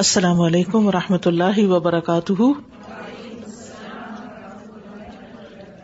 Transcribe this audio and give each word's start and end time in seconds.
السلام 0.00 0.40
علیکم 0.40 0.86
و 0.86 0.92
رحمۃ 0.92 1.26
اللہ 1.26 1.58
وبرکاتہ۔ 1.58 2.32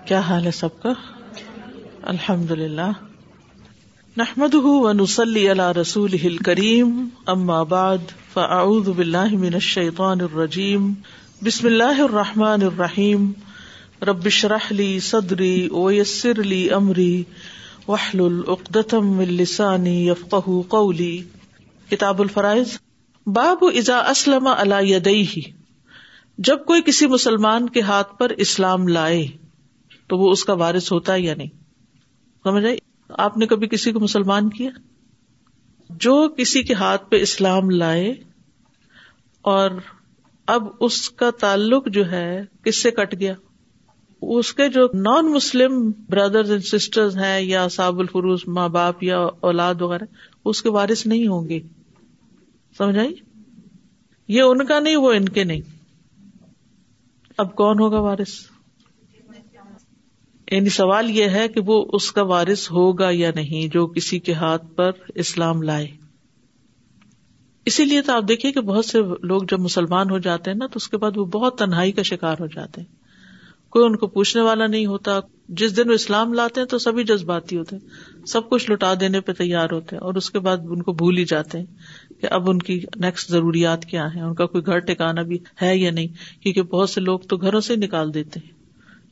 کیا 0.05 0.21
حال 0.21 0.47
ہے 0.47 0.51
سب 0.51 0.83
کا؟ 0.83 0.93
الحمد 2.03 2.51
للہ 2.51 2.91
نحمد 4.17 4.55
و 4.55 4.93
نسلی 4.93 5.49
اللہ 5.49 5.73
رسول 5.81 6.37
کریم 6.37 7.09
ام 7.27 7.51
آباد 7.51 7.99
فاعوذ 8.33 8.89
من 9.33 9.55
الشیطان 9.55 10.21
الرجیم۔ 10.21 10.93
بسم 11.43 11.67
اللہ 11.67 12.01
الرحمٰن 12.01 12.63
الرحیم۔ 12.63 13.33
ربش 14.03 14.45
رحلی 14.45 15.01
صدری 15.01 15.69
ویسر 15.73 16.41
علی 16.41 16.69
عمری 16.69 17.25
وحل 17.89 18.21
العقدم 18.21 19.19
السانی 19.19 20.09
یفق 20.09 20.49
قولی۔ 20.69 21.23
کتاب 21.91 22.21
الفرائض۔ 22.23 22.86
باب 23.27 23.65
ازا 23.77 23.99
اسلم 23.99 24.49
ہی 25.07 25.41
جب 26.39 26.65
کوئی 26.65 26.83
کسی 26.83 27.07
مسلمان 27.07 27.69
کے 27.69 27.81
ہاتھ 27.81 28.19
پر 28.19 28.29
اسلام 28.29 28.89
لائے، 28.89 29.27
تو 30.07 30.19
وہ 30.19 30.31
اس 30.31 30.45
کا 30.45 30.53
وارث 30.53 30.93
ہوتا 30.93 31.13
ہے 31.13 31.21
یا 31.21 31.35
نہیں؟ 31.35 31.49
سمجھ 32.45 32.65
آئی؟ 32.65 32.77
آپ 33.11 33.37
نے 33.37 33.47
کبھی 33.47 33.69
کسی 33.69 33.93
کو 33.93 34.01
مسلمان 34.01 34.51
کیا؟ 34.51 34.71
جو 35.91 36.29
کسی 36.29 36.63
کے 36.63 36.75
ہاتھ 36.75 37.11
پہ 37.11 37.21
اسلام 37.21 37.71
لائے، 37.71 38.15
اور 39.43 39.71
اب 40.47 40.69
اس 40.81 41.11
کا 41.11 41.31
تعلق 41.31 41.89
جو 41.89 42.11
ہے، 42.11 42.43
کس 42.65 42.83
سے 42.83 42.91
کٹ 42.91 43.15
گیا؟ 43.21 43.35
اس 44.23 44.53
کے 44.53 44.69
جو 44.69 44.87
نان 44.95 45.33
مسلم 45.33 45.91
بردرز 46.09 46.51
اینڈ 46.51 46.65
سسٹر 46.65 47.09
ہیں، 47.17 47.41
یا 47.41 47.69
صاب 47.69 47.99
الفروز 47.99 48.41
ماں 48.47 48.69
باپ 48.69 49.03
یا 49.03 49.19
اولاد 49.19 49.83
وغیرہ، 49.83 50.05
اس 50.45 50.63
کے 50.63 50.69
وارث 50.69 51.07
نہیں 51.07 51.27
ہوں 51.27 51.49
گے۔ 51.49 51.61
سمجھ 52.79 52.99
آئی 52.99 53.15
یہ 54.29 54.43
ان 54.43 54.67
کا 54.67 54.81
نہیں، 54.81 54.97
وہ 54.97 55.13
ان 55.13 55.29
کے 55.29 55.45
نہیں۔ 55.45 55.61
اب 57.39 57.57
کون 57.57 57.79
ہوگا 57.79 58.01
وارث؟ 58.01 58.29
یعنی 60.51 60.69
سوال 60.69 61.11
یہ 61.11 61.25
ہے 61.25 61.49
کہ 61.49 61.61
وہ 61.67 61.87
اس 61.93 62.13
کا 62.13 62.23
وارث 62.23 62.71
ہوگا 62.71 63.09
یا 63.11 63.31
نہیں 63.35 63.69
جو 63.75 63.87
کسی 63.87 64.19
کے 64.19 64.33
ہاتھ 64.33 64.67
پر 64.77 64.91
اسلام 65.15 65.63
لائے۔ 65.63 65.87
اسی 67.65 67.85
لیے 67.85 68.03
تو 68.03 68.13
آپ 68.13 68.25
دیکھیے 68.29 68.53
کہ 68.53 68.61
بہت 68.61 68.85
سے 68.85 68.99
لوگ 69.23 69.43
جب 69.51 69.61
مسلمان 69.61 70.11
ہو 70.11 70.19
جاتے 70.19 70.51
ہیں 70.51 70.59
نا، 70.59 70.67
تو 70.67 70.73
اس 70.77 70.89
کے 70.89 70.97
بعد 70.97 71.17
وہ 71.17 71.25
بہت 71.25 71.59
تنہائی 71.59 71.93
کا 71.93 72.03
شکار 72.03 72.37
ہو 72.41 72.47
جاتے 72.47 72.81
ہیں۔ 72.81 72.97
کوئی 73.71 73.87
ان 73.87 73.97
کو 73.97 74.07
پوچھنے 74.07 74.43
والا 74.43 74.67
نہیں 74.67 74.87
ہوتا۔ 74.87 75.21
جس 75.49 75.77
دن 75.77 75.89
وہ 75.89 75.95
اسلام 75.95 76.33
لاتے 76.33 76.61
ہیں 76.61 76.69
تو 76.69 76.79
سبھی 76.79 77.05
جذباتی 77.05 77.57
ہوتے 77.57 77.77
ہیں۔ 77.77 77.89
سب 78.27 78.51
کچھ 78.51 78.71
لٹا 78.71 78.95
دینے 79.01 79.21
پہ 79.21 79.33
تیار 79.33 79.69
ہوتے 79.73 79.97
ہیں 79.97 80.03
اور 80.03 80.15
اس 80.15 80.31
کے 80.31 80.39
بعد 80.39 80.57
ان 80.69 80.83
کو 80.83 80.93
بھول 80.93 81.19
ہی 81.19 81.25
جاتے 81.25 81.59
ہیں۔ 81.59 81.67
کہ 82.21 82.27
اب 82.31 82.51
ان 82.51 82.59
کی 82.59 82.85
نیکسٹ 82.97 83.31
ضروریات 83.31 83.85
کیا 83.85 84.15
ہے 84.15 84.21
ان 84.21 84.35
کا 84.35 84.47
کوئی 84.47 84.67
گھر 84.67 84.79
ٹکانا 84.79 85.23
بھی 85.23 85.39
ہے 85.63 85.77
یا 85.77 85.91
نہیں؟ 85.91 86.43
کیونکہ 86.43 86.63
بہت 86.63 86.91
سے 86.91 87.01
لوگ 87.01 87.19
تو 87.19 87.37
گھروں 87.37 87.61
سے 87.61 87.77
نکال 87.77 88.15
دیتے 88.15 88.41
ہیں۔ 88.45 88.57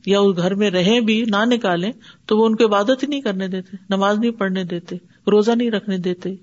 یا 0.05 0.19
اس 0.19 0.37
گھر 0.37 0.55
میں 0.55 0.71
رہیں 0.71 0.99
بھی 0.99 1.23
نہ 1.27 1.45
نکالیں 1.45 1.91
تو 2.25 2.37
وہ 2.37 2.45
ان 2.45 2.55
کو 2.55 2.65
عبادت 2.65 3.03
ہی 3.03 3.07
نہیں 3.07 3.21
کرنے 3.21 3.47
دیتے، 3.47 3.77
نماز 3.89 4.19
نہیں 4.19 4.31
پڑھنے 4.31 4.63
دیتے، 4.63 4.95
روزہ 5.31 5.51
نہیں 5.51 5.71
رکھنے 5.71 5.97
دیتے۔ 5.97 6.35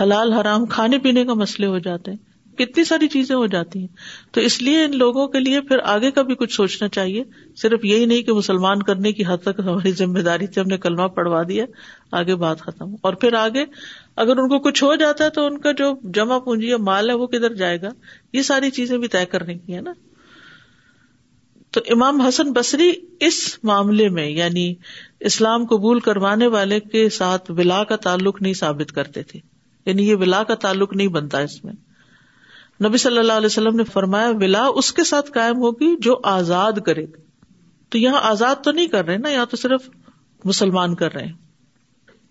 حلال 0.00 0.32
حرام 0.32 0.66
کھانے 0.66 0.98
پینے 0.98 1.24
کا 1.24 1.34
مسئلے 1.34 1.66
ہو 1.66 1.78
جاتے 1.78 2.10
ہیں 2.10 2.29
کتنی 2.64 2.84
ساری 2.84 3.08
چیزیں 3.08 3.36
ہو 3.36 3.46
جاتی 3.46 3.78
ہیں۔ 3.78 3.86
تو 4.32 4.40
اس 4.40 4.62
لیے 4.62 4.84
ان 4.84 4.98
لوگوں 4.98 5.28
کے 5.28 5.40
لیے 5.40 5.60
پھر 5.60 5.76
آگے 5.84 6.10
کا 6.10 6.22
بھی 6.22 6.34
کچھ 6.34 6.52
سوچنا 6.52 6.88
چاہیے۔ 6.88 7.24
صرف 7.56 7.84
یہی 7.84 8.04
نہیں 8.04 8.22
کہ 8.22 8.32
مسلمان 8.32 8.82
کرنے 8.82 9.12
کی 9.12 9.22
حد 9.26 9.38
تک 9.38 9.60
ہماری 9.64 9.92
ذمہ 9.92 10.18
داری 10.18 10.46
تھی، 10.46 10.60
ہم 10.60 10.66
نے 10.66 10.78
کلمہ 10.78 11.02
پڑھوا 11.02 11.42
دیا، 11.48 11.64
آگے 12.12 12.34
بات 12.34 12.60
ختم۔ 12.60 12.94
اور 13.02 13.14
پھر 13.14 13.32
آگے 13.32 13.64
اگر 14.16 14.36
ان 14.36 14.48
کو 14.48 14.58
کچھ 14.58 14.84
ہو 14.84 14.94
جاتا 14.94 15.24
ہے 15.24 15.30
تو 15.30 15.46
ان 15.46 15.58
کا 15.58 15.72
جو 15.72 15.94
جمع 16.14 16.38
پونجی 16.38 16.68
یا 16.68 16.76
مال 16.76 17.10
ہے 17.10 17.14
وہ 17.14 17.26
کدھر 17.26 17.54
جائے 17.54 17.82
گا؟ 17.82 17.88
یہ 18.32 18.42
ساری 18.42 18.70
چیزیں 18.70 18.98
بھی 18.98 19.08
طے 19.08 19.26
کرنے 19.26 19.54
کی 19.54 19.74
ہے 19.74 19.80
نا؟ 19.80 19.92
تو 21.70 21.80
امام 21.90 22.20
حسن 22.20 22.52
بصری 22.52 22.92
اس 23.20 23.58
معاملے 23.62 24.08
میں 24.08 24.30
یعنی 24.30 24.74
اسلام 25.20 25.66
قبول 25.66 26.00
کروانے 26.00 26.46
والے 26.46 26.80
کے 26.80 27.08
ساتھ 27.08 27.50
ولا 27.50 27.84
کا 27.84 27.96
تعلق 27.96 28.42
نہیں 28.42 28.54
ثابت 28.54 28.92
کرتے 28.92 29.22
تھے۔ 29.22 29.40
یعنی 29.86 30.08
یہ 30.08 30.14
ولا 30.14 30.42
کا 30.42 30.54
تعلق 30.54 30.92
نہیں 30.92 31.08
بنتا 31.08 31.38
اس 31.38 31.64
میں۔ 31.64 31.72
نبی 32.84 32.98
صلی 32.98 33.18
اللہ 33.18 33.32
علیہ 33.32 33.46
وسلم 33.46 33.76
نے 33.76 33.84
فرمایا 33.84 34.30
ولا 34.30 34.66
اس 34.74 34.92
کے 34.92 35.04
ساتھ 35.04 35.30
قائم 35.30 35.56
ہوگی 35.56 35.96
جو 35.96 36.20
آزاد 36.22 36.72
کرے 36.86 37.04
گا۔ 37.04 37.16
تو 37.88 37.98
یہاں 37.98 38.20
آزاد 38.22 38.56
تو 38.64 38.70
نہیں 38.70 38.86
کر 38.86 39.04
رہے 39.04 39.16
نا 39.16 39.28
یا 39.30 39.44
تو 39.44 39.56
صرف 39.56 39.90
مسلمان 40.44 40.94
کر 40.94 41.12
رہے 41.14 41.24
ہیں۔ 41.24 41.32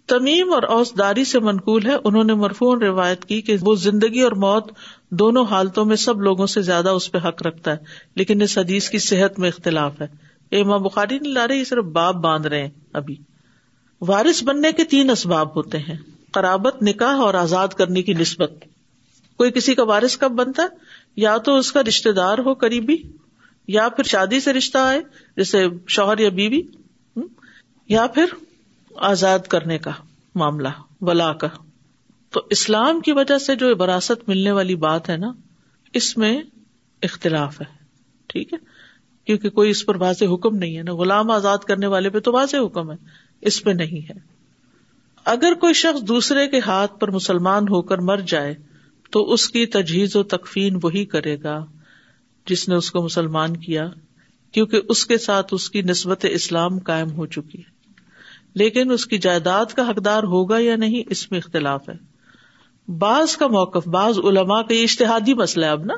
تمیم 0.07 0.53
اور 0.53 0.63
اوسداری 0.63 1.25
سے 1.25 1.39
منقول 1.39 1.85
ہے۔ 1.85 1.95
انہوں 2.03 2.23
نے 2.23 2.33
مرفون 2.33 2.81
روایت 2.81 3.25
کی 3.25 3.41
کہ 3.41 3.55
وہ 3.61 3.75
زندگی 3.75 4.21
اور 4.21 4.31
موت 4.31 4.71
دونوں 5.11 5.45
حالتوں 5.45 5.85
میں 5.85 5.95
سب 5.95 6.21
لوگوں 6.21 6.47
سے 6.47 6.61
زیادہ 6.61 6.89
اس 6.89 7.11
پہ 7.11 7.17
حق 7.17 7.47
رکھتا 7.47 7.71
ہے۔ 7.71 7.77
لیکن 8.15 8.41
اس 8.41 8.57
حدیث 8.57 8.89
کی 8.89 8.99
صحت 8.99 9.39
میں 9.39 9.49
اختلاف 9.49 10.01
ہے۔ 10.01 10.07
امام 10.61 10.83
بخاری 10.83 11.19
نہیں 11.19 11.33
لا 11.33 11.47
رہے 11.47 11.55
یہ 11.55 11.63
صرف 11.63 11.83
باپ 11.83 12.15
باندھ 12.15 12.47
رہے 12.47 12.61
ہیں 12.61 12.69
ابھی۔ 12.93 13.15
وارث 14.01 14.43
بننے 14.43 14.71
کے 14.71 14.83
تین 14.83 15.09
اسباب 15.09 15.55
ہوتے 15.55 15.77
ہیں۔ 15.77 15.97
قرابت، 16.31 16.83
نکاح 16.83 17.17
اور 17.17 17.33
آزاد 17.33 17.67
کرنے 17.67 18.01
کی 18.01 18.13
نسبت۔ 18.13 18.51
کوئی 19.39 19.51
کسی 19.51 19.75
کا 19.75 19.83
وارث 19.83 20.17
کب 20.17 20.31
بنتا 20.31 20.63
ہے؟ 20.63 20.67
یا 21.15 21.37
تو 21.37 21.57
اس 21.57 21.71
کا 21.71 21.83
رشتے 21.83 22.11
دار 22.11 22.37
ہو 22.37 22.53
قریبی، 22.53 22.97
یا 23.67 23.89
پھر 23.89 24.03
شادی 24.03 24.39
سے 24.39 24.53
رشتہ 24.53 24.77
آئے، 24.77 25.01
جیسے 25.35 25.65
شوہر 25.87 26.17
یا 26.17 26.29
بیوی 26.29 26.61
یا 27.87 28.07
پھر 28.07 28.25
آزاد 28.95 29.39
کرنے 29.39 29.77
کا 29.77 29.91
معاملہ 30.35 30.67
ولا 31.01 31.33
کا۔ 31.33 31.47
تو 32.29 32.41
اسلام 32.49 32.99
کی 32.99 33.11
وجہ 33.11 33.37
سے 33.37 33.55
جو 33.55 33.75
وراثت 33.79 34.29
ملنے 34.29 34.51
والی 34.51 34.75
بات 34.75 35.09
ہے 35.09 35.17
نا، 35.17 35.31
اس 35.93 36.17
میں 36.17 36.41
اختلاف 37.01 37.61
ہے، 37.61 37.65
ٹھیک 38.27 38.53
ہے؟ 38.53 38.57
کیونکہ 39.25 39.49
کوئی 39.49 39.69
اس 39.69 39.85
پر 39.85 39.95
واضح 39.95 40.25
حکم 40.33 40.55
نہیں 40.55 40.77
ہے 40.77 40.83
نا۔ 40.83 40.93
غلام 40.93 41.31
آزاد 41.31 41.57
کرنے 41.57 41.87
والے 41.87 42.09
پہ 42.09 42.19
تو 42.19 42.31
واضح 42.31 42.57
حکم 42.57 42.91
ہے، 42.91 42.97
اس 43.41 43.63
پہ 43.63 43.71
نہیں 43.71 44.09
ہے۔ 44.09 44.19
اگر 45.25 45.53
کوئی 45.53 45.73
شخص 45.73 46.01
دوسرے 46.01 46.47
کے 46.47 46.59
ہاتھ 46.59 46.99
پر 46.99 47.11
مسلمان 47.11 47.63
ہو 47.63 47.81
کر 47.81 47.97
مر 47.97 48.17
جائے 48.17 48.68
تو 49.09 49.33
اس 49.33 49.49
کی 49.49 49.65
تجہیز 49.65 50.15
و 50.15 50.23
تکفین 50.23 50.79
وہی 50.83 51.05
کرے 51.05 51.37
گا 51.43 51.65
جس 52.47 52.69
نے 52.69 52.75
اس 52.75 52.91
کو 52.91 53.01
مسلمان 53.01 53.57
کیا، 53.57 53.89
کیونکہ 54.51 54.81
اس 54.89 55.05
کے 55.05 55.17
ساتھ 55.17 55.47
اس 55.51 55.69
کی 55.69 55.81
نسبت 55.81 56.25
اسلام 56.29 56.79
قائم 56.79 57.11
ہو 57.11 57.25
چکی 57.25 57.57
ہے۔ 57.57 57.79
لیکن 58.53 58.91
اس 58.91 59.05
کی 59.05 59.17
جائیداد 59.17 59.65
کا 59.65 59.89
حقدار 59.89 60.23
ہوگا 60.23 60.59
یا 60.59 60.75
نہیں، 60.75 61.03
اس 61.09 61.31
میں 61.31 61.39
اختلاف 61.39 61.89
ہے۔ 61.89 61.95
بعض 62.91 63.37
کا 63.37 63.47
موقف، 63.47 63.87
بعض 63.87 64.19
علماء 64.19 64.61
کا 64.61 64.73
یہ 64.73 64.83
اشتہادی 64.83 65.33
مسئلہ 65.33 65.65
ہے 65.65 65.71
اب 65.71 65.85
نا۔ 65.85 65.93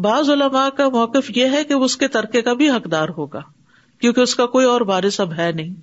بعض 0.00 0.30
علماء 0.30 0.68
کا 0.68 0.88
موقف 0.88 1.36
یہ 1.36 1.46
ہے 1.52 1.64
کہ 1.64 1.72
اس 1.72 1.96
کے 1.96 2.08
ترکے 2.08 2.42
کا 2.42 2.52
بھی 2.52 2.70
حقدار 2.70 3.08
ہوگا، 3.18 3.40
کیونکہ 4.00 4.20
اس 4.20 4.34
کا 4.34 4.46
کوئی 4.46 4.66
اور 4.66 4.80
بارش 4.80 5.20
اب 5.20 5.32
ہے 5.32 5.52
نہیں۔ 5.52 5.74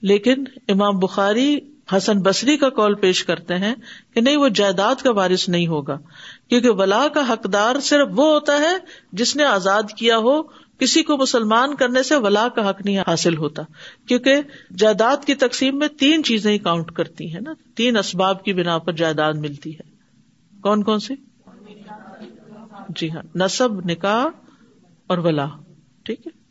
لیکن 0.00 0.44
امام 0.68 0.98
بخاری 0.98 1.58
حسن 1.96 2.22
بصری 2.22 2.56
کا 2.56 2.68
کال 2.68 2.94
پیش 2.94 3.24
کرتے 3.24 3.58
ہیں 3.58 3.74
کہ 4.14 4.20
نہیں، 4.20 4.36
وہ 4.36 4.48
جائیداد 4.48 4.94
کا 4.94 5.12
وارث 5.12 5.48
نہیں 5.48 5.66
ہوگا، 5.66 5.98
کیونکہ 6.48 6.70
ولا 6.70 7.08
کا 7.14 7.32
حقدار 7.32 7.80
صرف 7.80 8.08
وہ 8.10 8.34
ہوتا 8.34 8.52
ہے 8.52 8.76
جس 9.12 9.36
نے 9.36 9.44
آزاد 9.44 9.82
کیا 9.98 10.18
ہو، 10.18 10.42
کسی 10.78 11.02
کو 11.02 11.16
مسلمان 11.16 11.74
کرنے 11.74 12.02
سے 12.02 12.16
ولا 12.16 12.48
کا 12.48 12.70
حق 12.70 12.82
نہیں 12.84 12.98
حاصل 12.98 13.36
ہوتا، 13.36 13.62
کیونکہ 14.08 14.34
جائیداد 14.76 15.16
کی 15.26 15.34
تقسیم 15.34 15.78
میں 15.78 15.88
تین 15.88 16.22
چیزیں 16.22 16.52
ہی 16.52 16.58
کاؤنٹ 16.58 16.92
کرتی 16.92 17.34
ہیں 17.34 17.40
نا، 17.40 17.52
تین 17.74 17.96
اسباب 17.96 18.44
کی 18.44 18.52
بنا 18.52 18.78
پر 18.78 18.92
جائیداد 18.92 19.32
ملتی 19.32 19.74
ہے۔ 19.74 19.94
کون 20.60 20.82
کون 20.82 21.00
سی؟ 21.00 21.14
جی 22.88 23.10
ہاں 23.10 23.22
نصب 23.34 23.90
نکاح 23.90 24.26
اور 25.06 25.18
ولا، 25.18 25.46
ٹھیک 26.02 26.26
ہے۔ 26.26 26.44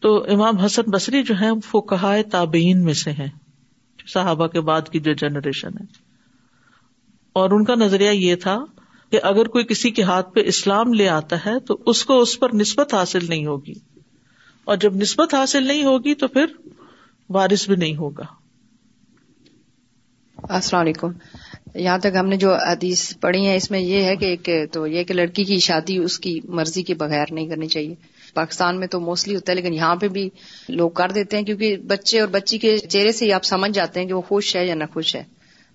تو 0.00 0.24
امام 0.28 0.56
حسن 0.56 0.82
بصری 0.82 1.22
جو 1.22 1.34
ہے 1.40 1.48
وہ 1.72 1.80
کہا 1.80 2.16
تابعین 2.30 2.84
میں 2.84 2.94
سے 2.94 3.10
ہیں۔ 3.10 3.28
صحابہ 4.06 4.46
کے 4.46 4.60
بعد 4.60 4.88
کی 4.88 5.00
جو 5.00 5.12
جنریشن 5.12 5.68
ہے۔ 5.68 5.84
اور 7.32 7.50
ان 7.50 7.64
کا 7.64 7.74
نظریہ 7.74 8.10
یہ 8.10 8.36
تھا 8.36 8.64
کہ 9.10 9.20
اگر 9.22 9.44
کوئی 9.46 9.64
کسی 9.64 9.90
کے 9.90 10.02
ہاتھ 10.02 10.34
پہ 10.34 10.40
اسلام 10.44 10.94
لے 10.94 11.08
آتا 11.08 11.36
ہے 11.46 11.60
تو 11.60 11.78
اس 11.86 12.04
کو 12.04 12.20
اس 12.20 12.40
پر 12.40 12.48
نسبت 12.54 12.94
حاصل 12.94 13.26
نہیں 13.28 13.46
ہوگی۔ 13.46 13.72
اور 14.64 14.76
جب 14.76 14.96
نسبت 14.96 15.34
حاصل 15.34 15.66
نہیں 15.66 15.84
ہوگی 15.84 16.14
تو 16.14 16.28
پھر 16.28 16.46
بارش 17.30 17.68
بھی 17.68 17.76
نہیں 17.76 17.96
ہوگا۔ 17.96 18.24
السلام 20.48 20.82
علیکم۔ 20.82 21.08
یہاں 21.74 21.98
تک 21.98 22.16
ہم 22.20 22.26
نے 22.26 22.36
جو 22.36 22.54
حدیث 22.54 23.12
پڑھی 23.20 23.46
ہے 23.46 23.56
اس 23.56 23.70
میں 23.70 23.80
یہ 23.80 24.02
ہے 24.02 24.16
کہ 24.16 24.24
ایک 24.24 24.72
تو 24.72 24.86
یہ 24.86 25.04
کہ 25.04 25.14
لڑکی 25.14 25.44
کی 25.44 25.58
شادی 25.58 25.98
اس 25.98 26.18
کی 26.18 26.40
مرضی 26.44 26.82
کے 26.82 26.94
بغیر 26.94 27.24
نہیں 27.30 27.48
کرنی 27.48 27.66
چاہیے۔ 27.66 27.94
پاکستان 28.34 28.80
میں 28.80 28.86
تو 28.86 29.00
موسٹلی 29.00 29.34
ہوتا 29.34 29.52
ہے، 29.52 29.56
لیکن 29.56 29.74
یہاں 29.74 29.96
پہ 29.96 30.08
بھی 30.08 30.30
لوگ 30.68 30.90
کر 30.90 31.08
دیتے 31.08 31.36
ہیں، 31.36 31.44
کیونکہ 31.44 31.76
بچے 31.76 32.20
اور 32.20 32.28
بچی 32.28 32.58
کے 32.58 32.78
چہرے 32.78 33.12
سے 33.12 33.24
ہی 33.24 33.32
آپ 33.32 33.44
سمجھ 33.44 33.72
جاتے 33.72 34.00
ہیں 34.00 34.06
کہ 34.06 34.14
وہ 34.14 34.20
خوش 34.20 34.56
ہے 34.56 34.66
یا 34.66 34.74
نہ 34.74 34.84
خوش 34.92 35.16
ہے۔ 35.16 35.24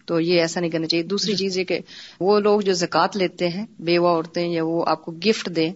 تو 0.06 0.20
یہ 0.20 0.40
ایسا 0.42 0.60
نہیں 0.60 0.72
کرنا 0.72 0.88
چاہیے۔ 0.88 1.04
دوسری 1.04 1.36
چیز 1.36 1.58
یہ 1.58 1.64
کہ 1.64 1.80
وہ 2.20 2.40
لوگ 2.40 2.62
جو 2.62 2.74
زکوٰۃ 2.74 3.08
لیتے 3.16 3.48
ہیں، 3.48 3.66
بیوہ 3.80 4.10
عورتیں 4.10 4.48
یا 4.48 4.64
وہ 4.64 4.84
آپ 4.88 5.06
کو 5.06 5.12
گفٹ 5.12 5.56
دیں، 5.56 5.74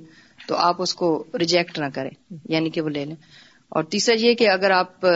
تو 0.48 0.56
آپ 0.56 0.82
اس 0.82 0.94
کو 0.94 1.24
ریجیکٹ 1.40 1.80
نہ 1.80 1.86
کریں 1.94 2.10
یعنی 2.50 2.70
کہ 2.70 2.82
وہ 2.82 2.90
لے 2.90 3.06
لیں۔ 3.06 3.16
اور 3.70 3.84
تیسرا 3.84 4.16
یہ 4.20 4.34
کہ 4.34 4.50
اگر 4.50 4.72
آپ 4.72 5.08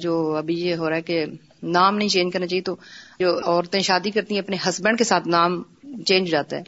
جو 0.00 0.36
ابھی 0.36 0.54
یہ 0.54 0.74
ہو 0.74 0.88
رہا 0.88 0.96
ہے 0.96 1.02
کہ 1.02 1.24
نام 1.62 1.96
نہیں 1.96 2.08
چینج 2.08 2.32
کرنا 2.32 2.46
چاہیے، 2.46 2.62
تو 2.62 2.76
جو 3.20 3.38
عورتیں 3.44 3.80
شادی 3.80 4.10
کرتی 4.10 4.34
ہیں، 4.34 4.42
اپنے 4.42 4.56
ہسبینڈ 4.68 4.98
کے 4.98 5.04
ساتھ 5.04 5.28
نام 5.28 5.62
چینج 5.82 6.28
ہو 6.28 6.30
جاتا 6.30 6.56
ہے۔ 6.56 6.62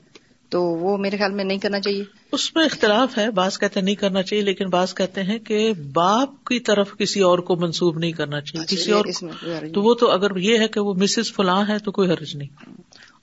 تو 0.52 0.60
وہ 0.78 0.96
میرے 0.96 1.16
خیال 1.16 1.32
میں 1.32 1.44
نہیں 1.44 1.58
کرنا 1.58 1.80
چاہیے 1.80 2.02
اس 2.32 2.54
میں 2.56 2.64
اختلاف 2.64 3.16
ہے 3.18 3.30
بعض 3.30 3.58
کہتے 3.58 3.80
ہیں 3.80 3.84
نہیں 3.84 3.94
کرنا 3.94 4.22
چاہیے 4.22 4.44
لیکن 4.44 4.68
بعض 4.68 4.94
کہتے 4.94 5.22
ہیں 5.22 5.38
کہ 5.38 5.72
باپ 5.92 6.44
کی 6.44 6.60
طرف 6.60 6.96
کسی 6.96 7.20
اور 7.20 7.38
کو 7.38 7.56
منسوب 7.56 7.98
نہیں 7.98 8.12
کرنا 8.12 8.40
چاہیے 8.40 8.62
اچھا، 8.62 8.76
کسی 8.76 8.92
اور 8.92 9.04
میں۔ 9.22 9.72
تو 9.72 9.82
وہ 9.82 9.94
تو 9.94 10.10
اگر 10.10 10.36
یہ 10.38 10.58
ہے 10.58 10.68
کہ 10.68 10.80
وہ 10.80 10.94
مسز 10.94 11.32
فلاں 11.32 11.62
ہے 11.68 11.78
تو 11.78 11.92
کوئی 11.92 12.10
حرج 12.10 12.36
نہیں 12.36 12.74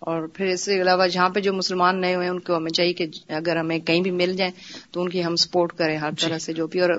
اور 0.02 0.28
پھر 0.28 0.46
اس 0.46 0.66
کے 0.66 0.82
علاوہ 0.82 1.08
جہاں 1.08 1.28
پہ 1.30 1.40
جو 1.40 1.54
مسلمان 1.54 2.02
نئے 2.02 2.16
ہوئے 2.16 2.26
ہیں 2.26 2.32
ان 2.32 2.40
کو 2.40 2.56
ہمیں 2.56 2.72
چاہیے 2.72 2.94
کہ 2.94 3.06
اگر 3.34 3.58
ہمیں 3.58 3.78
کہیں 3.80 4.02
بھی 4.02 4.12
مل 4.14 4.34
جائیں 4.34 4.52
تو 4.92 5.02
ان 5.02 5.10
کی 5.10 5.24
ہم 5.24 5.36
سپورٹ 5.36 5.74
کریں 5.74 5.98
ہر 5.98 6.12
جی۔ 6.12 6.26
طرح 6.28 6.38
سے 6.38 6.54
جو 6.54 6.68
بھی 6.68 6.80
اور 6.80 6.90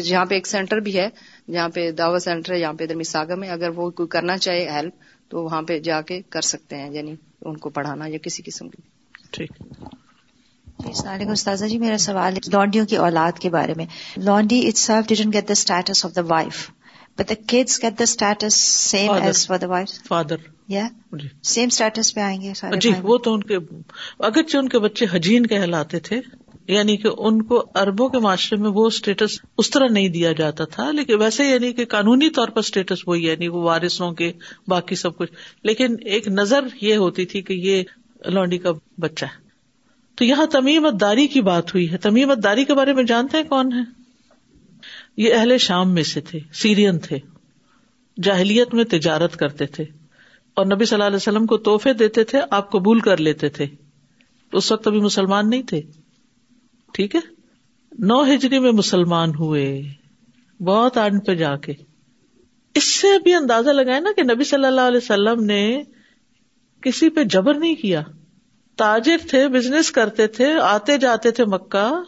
جہاں 0.00 0.24
پہ 0.24 0.34
ایک 0.34 0.46
سینٹر 0.46 0.80
بھی 0.80 0.96
ہے 0.98 1.08
جہاں 1.48 1.68
پہ 1.68 1.90
دعوت 1.90 2.22
سینٹر 2.22 2.52
ہے 2.52 2.58
جہاں 2.58 2.72
پہ 2.72 2.84
ادھر 2.84 2.96
مساگم 2.96 3.42
ہے 3.42 3.48
اگر 3.48 3.70
وہ 3.70 3.90
کوئی 3.90 4.08
کرنا 4.08 4.36
چاہے 4.38 4.68
ہیلپ 4.70 5.28
تو 5.30 5.42
وہاں 5.44 5.62
پہ 5.62 5.78
جا 5.80 6.00
کے 6.02 6.20
کر 6.28 6.40
سکتے 6.44 6.76
ہیں 6.76 6.90
یعنی 6.92 7.14
ان 7.42 7.56
کو 7.56 7.70
پڑھانا 7.70 8.06
یا 8.06 8.18
کسی 8.22 8.42
قسم 8.42 8.68
کی 8.68 8.82
ٹھیک۔ 9.30 9.50
جی، 10.78 10.88
السلام 10.88 11.14
علیکم 11.14 11.30
استاذہ 11.30 11.64
جی 11.64 11.78
میرا 11.78 11.98
سوال 11.98 12.32
ہے 12.32 12.38
لانڈیوں 12.52 12.86
کی 12.86 12.96
اولاد 12.96 13.38
کے 13.38 13.50
بارے 13.50 13.74
میں۔ 13.76 13.86
Landhi 14.16 14.68
it 14.68 14.78
self 14.78 15.08
didn't 15.08 15.34
get 15.34 15.48
the 15.48 15.52
status 15.52 16.04
of 16.04 16.14
the 16.16 16.20
wife 16.28 16.70
but 17.18 17.28
the 17.28 17.34
kids 17.46 17.82
get 17.82 17.98
the 17.98 18.02
status 18.02 18.54
same. 18.90 19.10
As 19.10 19.46
for 19.46 19.58
the 19.58 19.66
wife 19.66 19.88
father 20.08 20.36
یا 20.68 20.88
سیم 21.42 21.68
اسٹیٹس 21.72 22.14
پہ 22.14 22.20
آئیں 22.20 22.42
گے 22.42 22.54
سارے 22.54 22.76
جی 22.80 22.92
وہ 23.02 23.18
تو 23.18 23.34
ان 23.34 23.42
کے 23.42 23.56
اگرچہ 24.18 24.56
ان 24.56 24.68
کے 24.68 24.78
بچے 24.78 25.06
حجین 25.12 25.46
کہلاتے 25.46 26.00
تھے 26.00 26.20
یعنی 26.68 26.96
کہ 26.96 27.08
ان 27.18 27.42
کو 27.42 27.64
اربوں 27.74 28.08
کے 28.08 28.18
معاشرے 28.18 28.58
میں 28.58 28.70
وہ 28.70 28.86
اسٹیٹس 28.86 29.40
اس 29.58 29.70
طرح 29.70 29.86
نہیں 29.90 30.08
دیا 30.08 30.32
جاتا 30.32 30.64
تھا 30.64 30.90
لیکن 30.92 31.20
ویسے 31.20 31.44
یعنی 31.44 31.72
کہ 31.72 31.84
قانونی 31.84 32.30
طور 32.30 32.48
پر 32.48 32.58
اسٹیٹس 32.58 33.08
وہی 33.08 33.26
یعنی 33.26 33.48
وہ 33.48 33.62
وارثوں 33.62 34.12
کے 34.12 34.32
باقی 34.66 34.94
سب 34.94 35.16
کچھ۔ 35.16 35.32
لیکن 35.62 35.96
ایک 36.04 36.28
نظر 36.28 36.60
یہ 36.80 36.96
ہوتی 36.96 37.26
تھی 37.26 37.42
کہ 37.42 37.52
یہ 37.52 37.82
لونڈی 38.26 38.58
کا 38.58 38.70
بچہ 39.00 39.24
ہے۔ 39.24 39.48
تو 40.14 40.24
یہاں 40.24 40.46
تمیمت 40.46 41.00
داری 41.00 41.26
کی 41.26 41.40
بات 41.40 41.74
ہوئی 41.74 41.92
ہے۔ 41.92 41.96
تمیمت 41.96 42.38
داری 42.44 42.64
کے 42.64 42.74
بارے 42.74 42.92
میں 42.92 43.04
جانتے 43.04 43.36
ہیں 43.36 43.44
کون 43.44 43.72
ہے؟ 43.72 44.02
یہ 45.16 45.34
اہل 45.34 45.58
شام 45.58 45.94
میں 45.94 46.02
سے 46.02 46.20
تھے، 46.20 46.38
سیرین 46.52 46.98
تھے۔ 46.98 47.18
جاہلیت 48.22 48.74
میں 48.74 48.84
تجارت 48.84 49.36
کرتے 49.36 49.66
تھے۔ 49.66 49.84
اور 50.54 50.66
نبی 50.66 50.84
صلی 50.84 50.94
اللہ 50.94 51.04
علیہ 51.04 51.16
وسلم 51.16 51.46
کو 51.46 51.56
تحفے 51.56 51.92
دیتے 51.92 52.24
تھے، 52.24 52.40
آپ 52.50 52.72
قبول 52.72 53.00
کر 53.00 53.16
لیتے 53.16 53.48
تھے۔ 53.48 53.66
اس 54.52 54.72
وقت 54.72 54.86
ابھی 54.86 55.00
مسلمان 55.00 55.50
نہیں 55.50 55.62
تھے۔ 55.62 55.80
ٹھیک 56.92 57.14
ہے؟ 57.14 57.20
نو 57.98 58.22
ہجری 58.22 58.58
میں 58.58 58.72
مسلمان 58.72 59.34
ہوئے۔ 59.34 59.82
بہت 60.60 60.96
آنٹ 60.96 61.26
پہ 61.26 61.34
جا 61.34 61.56
کے۔ 61.56 61.72
اس 62.74 62.84
سے 62.84 63.18
بھی 63.18 63.34
اندازہ 63.34 63.70
لگائے 63.70 64.00
نا 64.00 64.10
کہ 64.16 64.22
نبی 64.22 64.44
صلی 64.44 64.64
اللہ 64.64 64.80
علیہ 64.80 64.96
وسلم 64.96 65.44
نے 65.44 65.82
کسی 66.82 67.08
پہ 67.08 67.24
جبر 67.24 67.54
نہیں 67.54 67.74
کیا۔ 67.74 68.02
تاجر 68.76 69.16
تھے 69.30 69.48
بزنس 69.48 69.90
کرتے 69.90 70.26
تھے، 70.26 70.54
آتے 70.54 70.98
جاتے 70.98 71.30
تھے 71.30 71.44
مکہ۔ 71.44 72.02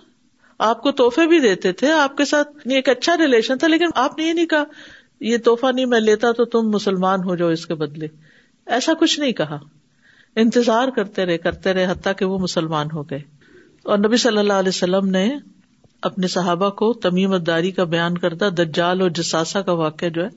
آپ 0.58 0.82
کو 0.82 0.92
تحفے 0.92 1.26
بھی 1.26 1.40
دیتے 1.40 1.72
تھے۔ 1.72 1.92
آپ 1.92 2.16
کے 2.16 2.24
ساتھ 2.24 2.48
ایک 2.64 2.88
اچھا 2.88 3.16
ریلیشن 3.16 3.58
تھا، 3.58 3.68
لیکن 3.68 3.86
آپ 3.94 4.18
نے 4.18 4.24
یہ 4.24 4.32
نہیں 4.32 4.46
کہا، 4.46 4.64
یہ 5.20 5.36
تحفہ 5.38 5.66
نہیں 5.74 5.86
میں 5.86 6.00
لیتا 6.00 6.32
تو 6.32 6.44
تم 6.44 6.70
مسلمان 6.70 7.24
ہو 7.24 7.36
جاؤ 7.36 7.48
اس 7.48 7.66
کے 7.66 7.74
بدلے۔ 7.74 8.06
ایسا 8.66 8.92
کچھ 8.94 9.20
نہیں 9.20 9.32
کہا۔ 9.32 9.58
انتظار 10.36 10.88
کرتے 10.88 11.26
رہے 11.26 11.38
کرتے 11.38 11.72
رہے، 11.72 11.86
حتیٰ 11.86 12.12
کہ 12.18 12.24
وہ 12.24 12.38
مسلمان 12.38 12.86
ہو 12.92 13.02
گئے۔ 13.02 13.20
اور 13.82 13.98
نبی 13.98 14.16
صلی 14.16 14.38
اللہ 14.38 14.52
علیہ 14.52 14.68
وسلم 14.68 15.06
نے 15.08 15.36
اپنے 16.02 16.26
صحابہ 16.26 16.70
کو 16.70 16.92
تمیمت 16.92 17.46
داری 17.46 17.70
کا 17.70 17.84
بیان 17.84 18.18
کرتا 18.18 18.48
دجال 18.48 19.00
اور 19.00 19.10
جساسا 19.10 19.62
کا 19.62 19.72
واقعہ 19.72 20.08
جو 20.08 20.24
ہے 20.24 20.28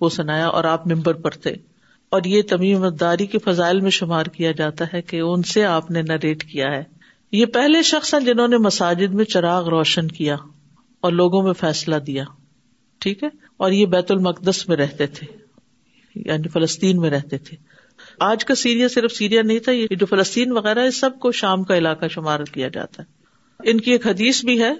وہ 0.00 0.08
سنایا 0.08 0.46
اور 0.46 0.64
آپ 0.64 0.86
ممبر 0.86 1.14
پر 1.14 1.30
تھے۔ 1.30 1.71
اور 2.12 2.22
یہ 2.24 2.42
تمیمت 2.42 3.00
داری 3.00 3.26
کے 3.26 3.38
فضائل 3.38 3.80
میں 3.80 3.90
شمار 3.90 4.26
کیا 4.26 4.52
جاتا 4.52 4.84
ہے 4.92 5.02
کہ 5.02 5.20
ان 5.20 5.42
سے 5.42 5.64
آپ 5.64 5.90
نے 5.90 6.02
نریٹ 6.02 6.44
کیا 6.44 6.70
ہے۔ 6.70 6.84
یہ 7.32 7.46
پہلے 7.46 7.82
شخص 7.82 8.14
ہیں 8.14 8.20
جنہوں 8.20 8.48
نے 8.48 8.58
مساجد 8.58 9.14
میں 9.14 9.24
چراغ 9.24 9.68
روشن 9.68 10.08
کیا 10.08 10.36
اور 11.00 11.12
لوگوں 11.12 11.42
میں 11.42 11.52
فیصلہ 11.52 11.96
دیا۔ 11.96 12.24
ٹھیک 12.98 13.22
ہے؟ 13.22 13.28
اور 13.56 13.70
یہ 13.70 13.86
بیت 13.86 14.10
المقدس 14.10 14.68
میں 14.68 14.76
رہتے 14.76 15.06
تھے۔ 15.06 15.26
یعنی 16.14 16.48
فلسطین 16.48 16.96
میں 16.96 17.10
رہتے 17.10 17.38
تھے۔ 17.38 17.56
آج 18.20 18.44
کا 18.44 18.54
سیریا 18.54 18.88
صرف 18.88 19.12
سیریا 19.12 19.42
نہیں 19.42 19.58
تھا، 19.58 19.72
یہ 19.72 19.86
جو 19.90 20.06
فلسطین 20.06 20.52
وغیرہ 20.52 20.78
ہے، 20.78 20.90
سب 20.90 21.18
کو 21.20 21.32
شام 21.32 21.62
کا 21.62 21.78
علاقہ 21.78 22.08
شمار 22.08 22.40
کیا 22.40 22.68
جاتا 22.68 23.02
ہے۔ 23.02 23.22
ان 23.70 23.80
کی 23.80 23.92
ایک 23.92 24.06
حدیث 24.06 24.44
بھی 24.44 24.62
ہے۔ 24.62 24.72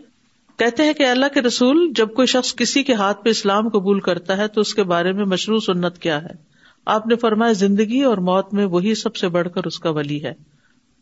کہتے 0.58 0.82
ہیں 0.82 0.93
کہ 0.93 1.02
اللہ 1.02 1.26
کے 1.34 1.40
رسول 1.40 1.93
جب 1.96 2.08
کوئی 2.14 2.26
شخص 2.26 2.55
کسی 2.55 2.82
کے 2.82 2.94
ہاتھ 2.94 3.25
پہ 3.25 3.31
اسلام 3.31 3.69
قبول 3.69 4.00
کرتا 4.00 4.37
ہے 4.37 4.49
تو 4.49 4.61
اس 4.61 4.75
کے 4.75 4.82
بارے 4.82 5.12
میں 5.12 5.25
مشروع 5.25 5.58
سنت 5.58 5.99
کیا 5.99 6.23
ہے۔ 6.23 6.51
آپ 6.87 7.06
نے 7.06 7.17
فرمایا 7.17 7.52
زندگی 7.52 8.02
اور 8.02 8.19
موت 8.19 8.55
میں 8.55 8.64
وہی 8.64 8.94
سب 8.94 9.17
سے 9.17 9.29
بڑھ 9.29 9.49
کر 9.55 9.64
اس 9.64 9.79
کا 9.79 9.90
ولی 9.90 10.25
ہے۔ 10.25 10.32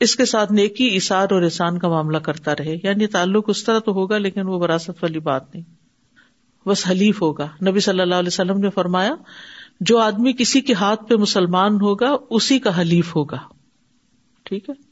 اس 0.00 0.16
کے 0.16 0.24
ساتھ 0.24 0.52
نیکی 0.52 0.96
اثار 0.96 1.26
اور 1.30 1.42
احسان 1.42 1.78
کا 1.78 1.88
معاملہ 1.88 2.18
کرتا 2.18 2.52
رہے۔ 2.58 2.76
یعنی 2.82 3.06
تعلق 3.06 3.44
اس 3.48 3.64
طرح 3.64 3.78
تو 3.78 3.92
ہوگا 3.92 4.18
لیکن 4.18 4.46
وہ 4.46 4.58
وراثت 4.58 4.90
والی 4.90 5.18
بات 5.18 5.54
نہیں۔ 5.54 5.64
بس 6.68 6.90
حلیف 6.90 7.22
ہوگا۔ 7.22 7.48
نبی 7.66 7.80
صلی 7.80 8.00
اللہ 8.00 8.14
علیہ 8.14 8.28
وسلم 8.28 8.58
نے 8.58 8.70
فرمایا، 8.70 9.14
جو 9.80 9.98
آدمی 9.98 10.32
کسی 10.32 10.60
کے 10.60 10.72
ہاتھ 10.72 11.06
پہ 11.06 11.14
مسلمان 11.14 11.80
ہوگا، 11.80 12.16
اسی 12.30 12.58
کا 12.58 12.80
حلیف 12.80 13.16
ہوگا۔ 13.16 13.38
ٹھیک 14.42 14.68
ہے؟ 14.68 14.89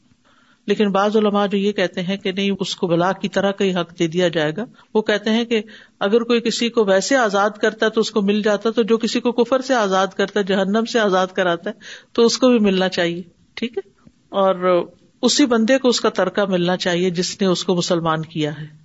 لیکن 0.67 0.91
بعض 0.91 1.17
علماء 1.17 1.47
جو 1.47 1.57
یہ 1.57 1.71
کہتے 1.71 2.01
ہیں 2.01 2.17
کہ 2.17 2.31
نہیں، 2.31 2.51
اس 2.59 2.75
کو 2.75 2.87
بلا 2.87 3.11
کی 3.11 3.29
طرح 3.29 3.51
کا 3.51 3.65
ہی 3.65 3.73
حق 3.73 3.99
دے 3.99 4.07
دیا 4.07 4.27
جائے 4.27 4.55
گا۔ 4.57 4.65
وہ 4.93 5.01
کہتے 5.01 5.29
ہیں 5.29 5.45
کہ 5.45 5.61
اگر 5.99 6.21
کوئی 6.21 6.41
کسی 6.41 6.69
کو 6.69 6.85
ویسے 6.85 7.15
آزاد 7.15 7.49
کرتا 7.49 7.85
ہے 7.85 7.91
تو 7.91 8.01
اس 8.01 8.11
کو 8.11 8.21
مل 8.21 8.41
جاتا 8.41 8.69
تو 8.69 8.83
جو 8.83 8.97
کسی 8.97 9.19
کو 9.19 9.31
کفر 9.31 9.61
سے 9.61 9.73
آزاد 9.73 10.07
کرتا 10.07 10.39
ہے، 10.39 10.45
جہنم 10.45 10.85
سے 10.85 10.99
آزاد 10.99 11.27
کراتا 11.27 11.69
ہے، 11.69 11.75
تو 12.13 12.25
اس 12.25 12.37
کو 12.37 12.49
بھی 12.49 12.59
ملنا 12.59 12.89
چاہیے۔ 12.89 13.21
ٹھیک 13.53 13.77
ہے؟ 13.77 13.89
اور 14.29 14.85
اسی 15.21 15.45
بندے 15.45 15.77
کو 15.77 15.87
اس 15.87 16.01
کا 16.01 16.09
ترکہ 16.09 16.45
ملنا 16.45 16.77
چاہیے 16.77 17.09
جس 17.09 17.41
نے 17.41 17.47
اس 17.47 17.63
کو 17.63 17.75
مسلمان 17.75 18.21
کیا 18.21 18.51
ہے۔ 18.61 18.79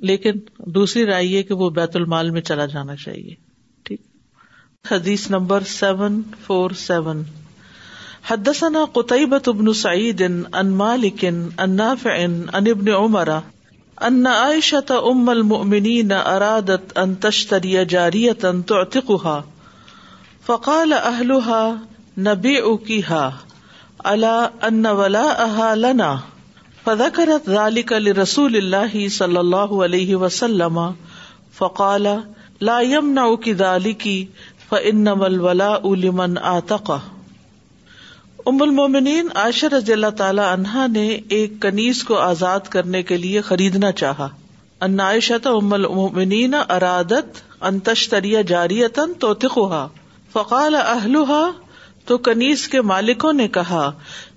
لیکن 0.00 0.32
دوسری 0.58 1.06
رائے 1.06 1.24
یہ 1.24 1.42
کہ 1.42 1.54
وہ 1.54 1.70
بیت 1.70 1.96
المال 1.96 2.30
میں 2.30 2.40
چلا 2.40 2.66
جانا 2.66 2.96
چاہیے۔ 2.96 3.34
ٹھیک۔ 3.82 4.00
حدیث 4.90 5.30
نمبر 5.30 5.60
سیون 5.60 6.22
فور 6.46 6.70
سیون۔ 6.70 7.22
حدثنا 8.22 8.84
قطيبة 8.84 9.38
بن 9.38 9.72
سعيد 9.72 10.46
عن 10.54 10.70
مالك 10.70 11.24
عن 11.58 11.76
نافع 11.76 12.22
عن 12.54 12.68
ابن 12.68 12.94
عمر 12.94 13.42
أن 14.02 14.26
عائشة 14.26 15.10
أم 15.10 15.30
المؤمنين 15.30 16.12
أرادت 16.12 16.98
أن 16.98 17.20
تشتري 17.20 17.84
جارية 17.84 18.62
تعتقها، 18.66 19.44
فقال 20.44 20.92
أهلها 20.92 21.78
نبيعكها 22.18 23.34
على 24.04 24.50
أن 24.64 24.86
ولاءها 24.86 25.76
لنا؟ 25.76 26.20
فذكرت 26.84 27.48
ذلك 27.48 27.92
لرسول 27.92 28.56
الله 28.56 29.08
صلى 29.08 29.40
الله 29.40 29.82
عليه 29.82 30.16
وسلم، 30.16 30.94
فقال 31.52 32.24
لا 32.60 32.80
يمنعك 32.80 33.48
ذلك، 33.48 34.28
فإنما 34.70 35.26
الولاء 35.26 35.94
لمن 35.94 36.38
آتقه. 36.38 37.02
ام 38.46 38.62
المومنین 38.62 39.28
عائشہ 39.34 39.66
رضی 39.66 39.92
اللہ 39.92 40.10
تعالی 40.16 40.40
عنہا 40.40 40.86
نے 40.86 41.20
ایک 41.28 41.52
کنیز 41.62 42.04
کو 42.04 42.14
آزاد 42.14 42.60
کرنے 42.68 43.02
کے 43.02 43.16
لیے 43.16 43.40
خریدنا 43.40 43.92
چاہا۔ 43.92 44.28
ان 44.80 45.00
عائشہ 45.00 45.34
ام 45.44 45.72
المومنین 45.72 46.54
ارادت 46.54 47.42
ان 47.60 47.78
تشتری 47.80 48.34
جاریتن 48.48 49.12
توتقها 49.12 49.86
فقال 50.32 50.74
اهلها 50.74 51.50
تو 52.06 52.18
کنیز 52.18 52.68
کے 52.68 52.80
مالکوں 52.80 53.32
نے 53.32 53.48
کہا 53.48 53.90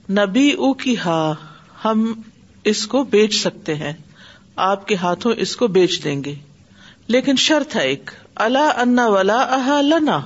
نبی 0.10 0.52
او 0.52 0.74
کی 0.74 0.96
ہا 1.06 1.34
ہم 1.86 2.22
اس 2.64 2.88
کو 2.88 3.04
بیچ 3.04 3.42
سکتے 3.42 3.76
ہیں، 3.76 3.94
آپ 4.56 4.88
کے 4.88 4.96
ہاتھوں 4.96 5.34
اس 5.38 5.56
کو 5.56 5.68
بیچ 5.68 6.04
دیں 6.04 6.24
گے۔ 6.24 6.36
لیکن 7.08 7.36
شرط 7.36 7.76
ہے 7.76 7.88
ایک 7.88 8.12
اللہ 8.36 8.72
انا 8.78 9.08
ولا 9.08 9.40
اہا 9.40 9.82
لنا، 9.82 10.20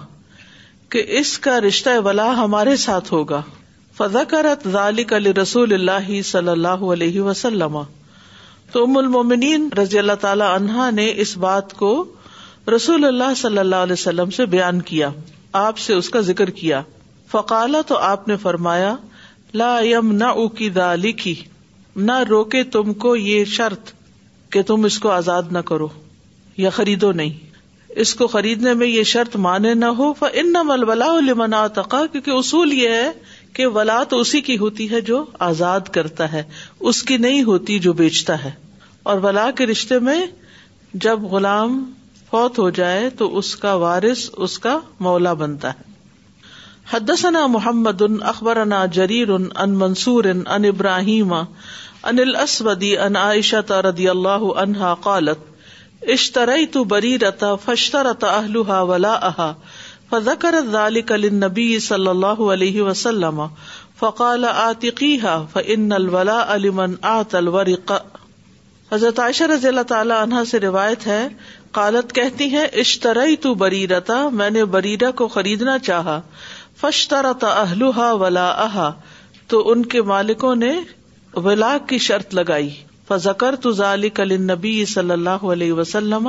کہ 0.90 1.06
اس 1.08 1.40
کا 1.40 1.62
رشتہ 1.62 2.00
ولا 2.06 2.32
ہمارے 2.32 2.76
ساتھ 2.76 3.14
ہوگا۔ 3.14 3.42
فضا 4.00 4.24
کرت 4.24 4.68
ذالک 4.68 5.14
علی 5.14 5.34
رسول 5.34 5.74
اللہ 5.74 6.22
صلی 6.22 6.50
اللہ 6.50 6.68
علیہ 6.68 7.22
وسلم۔ 7.22 7.78
تو 8.72 8.84
ام 8.84 8.98
المومنین 8.98 9.70
رضی 9.78 10.00
اللہ 10.00 10.14
تعالی 10.22 10.44
عنہا 10.48 10.90
نے 10.90 11.14
اس 11.16 11.38
بات 11.38 11.74
کو 11.74 12.06
رسول 12.76 13.06
اللہ 13.06 13.34
صلی 13.38 13.58
اللہ 13.58 13.76
علیہ 13.76 13.94
وسلم 13.94 14.30
سے 14.30 14.46
بیان 14.46 14.82
کیا، 14.82 15.10
آپ 15.54 15.78
سے 15.78 15.94
اس 15.94 16.10
کا 16.10 16.20
ذکر 16.20 16.50
کیا۔ 16.50 16.82
فقالا 17.32 17.82
تو 17.82 17.98
آپ 17.98 18.28
نے 18.28 18.38
فرمایا، 18.38 18.96
لا 19.54 19.80
یم 19.84 20.12
نہ 20.12 20.48
کی 20.48 20.70
دالکی 20.70 21.36
نہ 21.96 22.20
روکے 22.30 22.64
تم 22.64 22.94
کو 22.94 23.16
یہ 23.16 23.46
شرط 23.46 23.92
کہ 24.50 24.62
تم 24.62 24.84
اس 24.84 25.00
کو 25.00 25.10
آزاد 25.10 25.44
نہ 25.52 25.60
کرو 25.60 25.88
یا 26.58 26.70
خریدو 26.70 27.12
نہیں۔ 27.12 27.38
اس 27.90 28.16
کو 28.16 28.28
خریدنے 28.28 28.74
میں 28.74 28.88
یہ 28.88 29.04
شرط 29.04 29.36
مانے 29.36 29.74
نہ 29.74 29.86
ہو 29.86 30.14
ان 30.34 30.54
نہ 30.54 30.60
لمنا 31.22 31.68
تقا 31.68 32.06
کیونکہ 32.12 32.32
اصول 32.32 32.74
یہ 32.74 32.90
ہے 32.90 33.12
کہ 33.54 33.68
ولا 33.68 34.04
تو 34.04 34.20
اسی 34.20 34.42
کی 34.42 34.58
ہوتی 34.58 34.92
ہے 34.92 35.02
جو 35.02 35.26
آزاد 35.40 35.80
کرتا 35.80 36.32
ہے، 36.32 36.44
اس 36.80 37.04
کی 37.04 37.18
نہیں 37.18 37.44
ہوتی 37.44 37.80
جو 37.80 37.94
بیچتا 37.94 38.44
ہے۔ 38.44 38.52
اور 39.04 39.18
ولا 39.18 39.52
کے 39.52 39.66
رشتے 39.66 40.00
میں 40.00 40.26
جب 40.94 41.22
غلام 41.22 41.92
فوت 42.32 42.60
ہو 42.60 42.70
جائے 42.70 43.10
تو 43.10 43.38
اس 43.38 43.56
کا 43.56 43.74
وارث، 43.74 44.30
اس 44.38 44.60
کا 44.60 44.80
مولا 45.00 45.34
بنتا 45.34 45.70
ہے۔ 45.70 45.90
حدثنا 46.92 47.48
محمد 47.48 48.02
ان 48.02 48.18
اخبرنا 48.24 48.86
جریر 48.86 49.30
ان 49.56 49.70
منصور 49.70 50.24
ان 50.24 50.44
ابراہیم 50.48 51.34
ان 51.34 52.20
الاسودی 52.20 52.98
ان 52.98 53.16
عائشہ 53.16 53.72
رضی 53.72 54.10
اللہ 54.10 54.44
عنہا 54.58 54.94
قالت، 54.94 55.50
اشتریت 56.02 56.78
بریرۃ 56.78 57.44
فاشترط 57.66 58.24
اهلها 58.24 58.82
ولاءها 58.82 59.54
فذكر 60.12 60.56
ذلك 60.72 61.12
للنبي 61.24 61.80
صلی 61.80 62.08
اللہ 62.08 62.42
علیہ 62.54 62.82
وسلم، 62.82 63.42
فقال 64.00 64.46
آتقیها 64.46 65.46
فإن 65.54 65.92
الولاء 65.92 66.58
لمن 66.58 66.96
اعطى 67.10 67.38
الورق. 67.38 67.94
حضرت 68.92 69.20
عائشہ 69.20 69.44
رضی 69.44 69.68
اللہ 69.68 69.88
تعالی 69.88 70.14
عنہ 70.22 70.44
سے 70.52 70.60
روایت 70.60 71.08
ہے، 71.08 71.22
قالت 71.72 72.14
کہتی 72.16 72.52
ہے 72.52 72.64
اشترئی 72.84 73.36
تو 73.38 73.54
بریرتا، 73.56 74.18
میں 74.34 74.50
نے 74.50 74.64
بریرا 74.76 75.12
کو 75.12 75.28
خریدنا 75.28 75.78
چاہا 75.80 76.20
فشترتا 76.82 77.48
اہلوہا 77.62 78.12
ولا 78.20 78.50
اہا 78.66 78.92
تو 79.48 79.62
ان 79.72 79.86
کے 79.86 80.02
مالکوں 80.02 80.56
نے 80.56 80.72
ولا 81.34 81.78
کی 81.88 81.98
شرط 81.98 82.34
لگائی 82.36 82.70
فذکر 83.08 83.56
تو 83.56 83.72
ذالک 83.72 84.20
للنبی 84.20 84.84
صلی 84.86 85.12
اللہ 85.12 85.46
علیہ 85.54 85.74
وسلم 85.74 86.28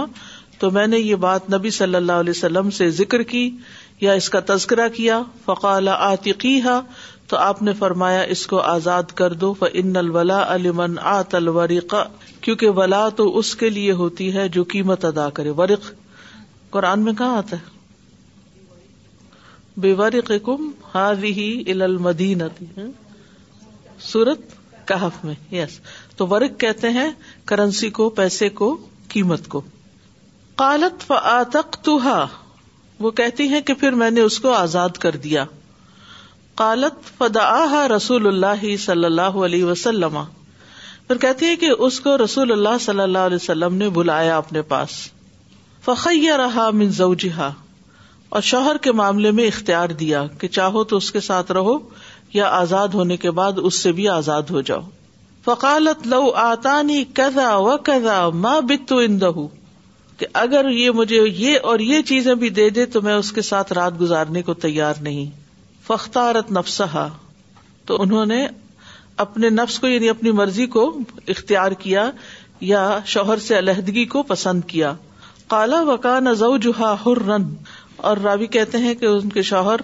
تو 0.60 0.70
میں 0.70 0.86
نے 0.86 0.98
یہ 0.98 1.14
بات 1.14 1.54
نبی 1.54 1.70
صلی 1.70 1.94
اللہ 1.94 2.12
علیہ 2.12 2.30
وسلم 2.30 2.70
سے 2.70 2.90
ذکر 2.90 3.22
کی 3.22 3.50
یا 4.00 4.12
اس 4.12 4.30
کا 4.30 4.40
تذکرہ 4.46 4.88
کیا؟ 4.88 5.22
فقال 5.44 5.88
آتقیہا، 5.88 6.80
تو 7.26 7.36
آپ 7.36 7.62
نے 7.62 7.72
فرمایا 7.72 8.20
اس 8.20 8.46
کو 8.46 8.58
آزاد 8.58 9.02
کر 9.02 9.32
دو 9.32 9.54
فان 9.54 9.96
الولا 9.96 10.56
لمن 10.56 10.98
آت 10.98 11.34
الورق۔ 11.34 11.94
کیونکہ 12.40 12.68
ولا 12.68 13.08
تو 13.08 13.38
اس 13.38 13.56
کے 13.56 13.70
لیے 13.70 13.92
ہوتی 13.92 14.34
ہے 14.34 14.48
جو 14.48 14.64
قیمت 14.64 15.04
ادا 15.04 15.30
کرے۔ 15.30 15.50
ورق، 15.50 15.90
قرآن 16.70 17.00
میں 17.00 17.12
کہاں 17.12 17.36
آتا 17.36 17.56
ہے؟ 17.56 17.80
بے 19.76 19.92
ورق 19.92 20.32
کم 20.42 20.70
ہی 21.22 21.72
المدینتی 21.82 22.64
سورت 24.00 24.40
کہف 24.88 25.24
میں 25.24 25.54
یس 25.54 25.80
تو 26.16 26.26
ورق 26.26 26.60
کہتے 26.60 26.90
ہیں 26.90 27.10
کرنسی 27.44 27.90
کو، 27.90 28.10
پیسے 28.10 28.48
کو، 28.48 28.86
قیمت 29.08 29.48
کو۔ 29.48 29.60
قالت 30.60 31.02
فعتق 31.06 31.88
وہ 33.00 33.10
کہتی 33.10 33.48
ہیں 33.48 33.60
کہ 33.60 33.74
پھر 33.74 33.90
میں 33.90 34.10
نے 34.10 34.20
اس 34.20 34.40
کو 34.40 34.52
آزاد 34.52 34.88
کر 34.88 35.10
دیا۔ 35.10 35.44
قالت 36.54 37.18
فدا 37.18 37.88
رسول 37.96 38.26
اللہ 38.26 38.76
صلی 38.76 39.04
اللہ 39.04 39.22
علیہ 39.22 39.64
وسلم۔ 39.64 40.18
پھر 41.06 41.16
کہتی 41.16 41.46
ہے 41.46 41.56
کہ 41.56 41.70
اس 41.78 42.00
کو 42.00 42.18
رسول 42.24 42.52
اللہ 42.52 42.78
صلی 42.80 43.00
اللہ 43.00 43.18
علیہ 43.18 43.36
وسلم 43.36 43.74
نے 43.74 43.88
بلایا 43.88 44.36
اپنے 44.36 44.62
پاس۔ 44.62 44.90
فخیا 45.84 46.36
رہا 46.36 46.70
من 46.70 46.90
زوجہا۔ 46.90 47.52
اور 48.28 48.40
شوہر 48.40 48.76
کے 48.76 48.92
معاملے 48.92 49.30
میں 49.30 49.46
اختیار 49.46 49.88
دیا 49.88 50.26
کہ 50.26 50.48
چاہو 50.48 50.84
تو 50.84 50.96
اس 50.96 51.12
کے 51.12 51.20
ساتھ 51.20 51.52
رہو 51.52 51.78
یا 52.32 52.48
آزاد 52.48 52.88
ہونے 52.88 53.16
کے 53.16 53.30
بعد 53.30 53.52
اس 53.56 53.74
سے 53.74 53.92
بھی 53.92 54.08
آزاد 54.08 54.42
ہو 54.50 54.60
جاؤ۔ 54.60 54.80
فقالت 55.44 56.06
لو 56.06 56.30
آتانی 56.30 57.04
کزا 57.04 57.56
و 57.56 57.76
کزا 57.76 58.28
ماں 58.28 58.60
بتو 58.60 58.96
اندہ 58.96 59.30
کہ 60.20 60.26
اگر 60.32 60.68
یہ 60.68 60.90
مجھے 60.90 61.16
یہ 61.16 61.58
اور 61.62 61.78
یہ 61.78 62.02
چیزیں 62.02 62.34
بھی 62.34 62.50
دے 62.50 62.70
دے 62.70 62.86
تو 62.86 63.02
میں 63.02 63.14
اس 63.14 63.32
کے 63.32 63.42
ساتھ 63.42 63.72
رات 63.72 64.00
گزارنے 64.00 64.42
کو 64.42 64.54
تیار 64.54 64.94
نہیں۔ 65.00 65.30
فختارت 65.86 66.52
نفسا 66.52 67.08
تو 67.86 68.02
انہوں 68.02 68.26
نے 68.26 68.46
اپنے 69.16 69.50
نفس 69.50 69.78
کو 69.78 69.86
یعنی 69.86 70.08
اپنی 70.08 70.30
مرضی 70.30 70.66
کو 70.66 70.98
اختیار 71.28 71.72
کیا 71.72 72.10
یا 72.60 72.98
شوہر 73.06 73.38
سے 73.38 73.58
علیحدگی 73.58 74.04
کو 74.04 74.22
پسند 74.22 74.60
کیا۔ 74.66 74.94
کالا 75.48 75.82
وکان 75.82 76.34
زوجہا 76.34 76.96
حرن۔ 77.06 77.54
اور 77.96 78.16
راوی 78.16 78.46
کہتے 78.46 78.78
ہیں 78.78 78.94
کہ 78.94 79.06
ان 79.06 79.28
کے 79.28 79.42
شوہر 79.42 79.76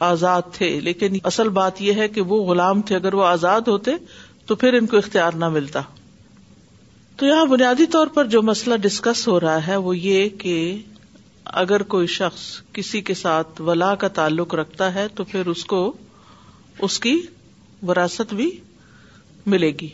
آزاد 0.00 0.42
تھے، 0.52 0.80
لیکن 0.80 1.16
اصل 1.24 1.48
بات 1.48 1.82
یہ 1.82 1.92
ہے 1.92 2.08
کہ 2.08 2.20
وہ 2.20 2.44
غلام 2.44 2.82
تھے، 2.82 2.96
اگر 2.96 3.14
وہ 3.14 3.24
آزاد 3.24 3.60
ہوتے 3.60 3.90
تو 4.46 4.54
پھر 4.54 4.74
ان 4.74 4.86
کو 4.86 4.96
اختیار 4.96 5.32
نہ 5.32 5.48
ملتا۔ 5.48 5.80
تو 7.22 7.26
یہاں 7.26 7.44
بنیادی 7.44 7.86
طور 7.86 8.06
پر 8.06 8.24
جو 8.24 8.42
مسئلہ 8.42 8.76
ڈسکس 8.76 9.28
ہو 9.28 9.40
رہا 9.40 9.66
ہے 9.66 9.76
وہ 9.76 9.96
یہ 9.96 10.28
کہ 10.28 10.82
اگر 11.44 11.82
کوئی 11.82 12.06
شخص 12.06 12.60
کسی 12.72 13.00
کے 13.00 13.14
ساتھ 13.14 13.62
ولا 13.62 13.94
کا 13.94 14.08
تعلق 14.08 14.54
رکھتا 14.54 14.94
ہے 14.94 15.06
تو 15.14 15.24
پھر 15.24 15.46
اس 15.46 15.64
کو 15.64 15.92
اس 16.78 17.00
کی 17.00 17.22
وراثت 17.88 18.34
بھی 18.34 18.60
ملے 19.46 19.72
گی۔ 19.80 19.88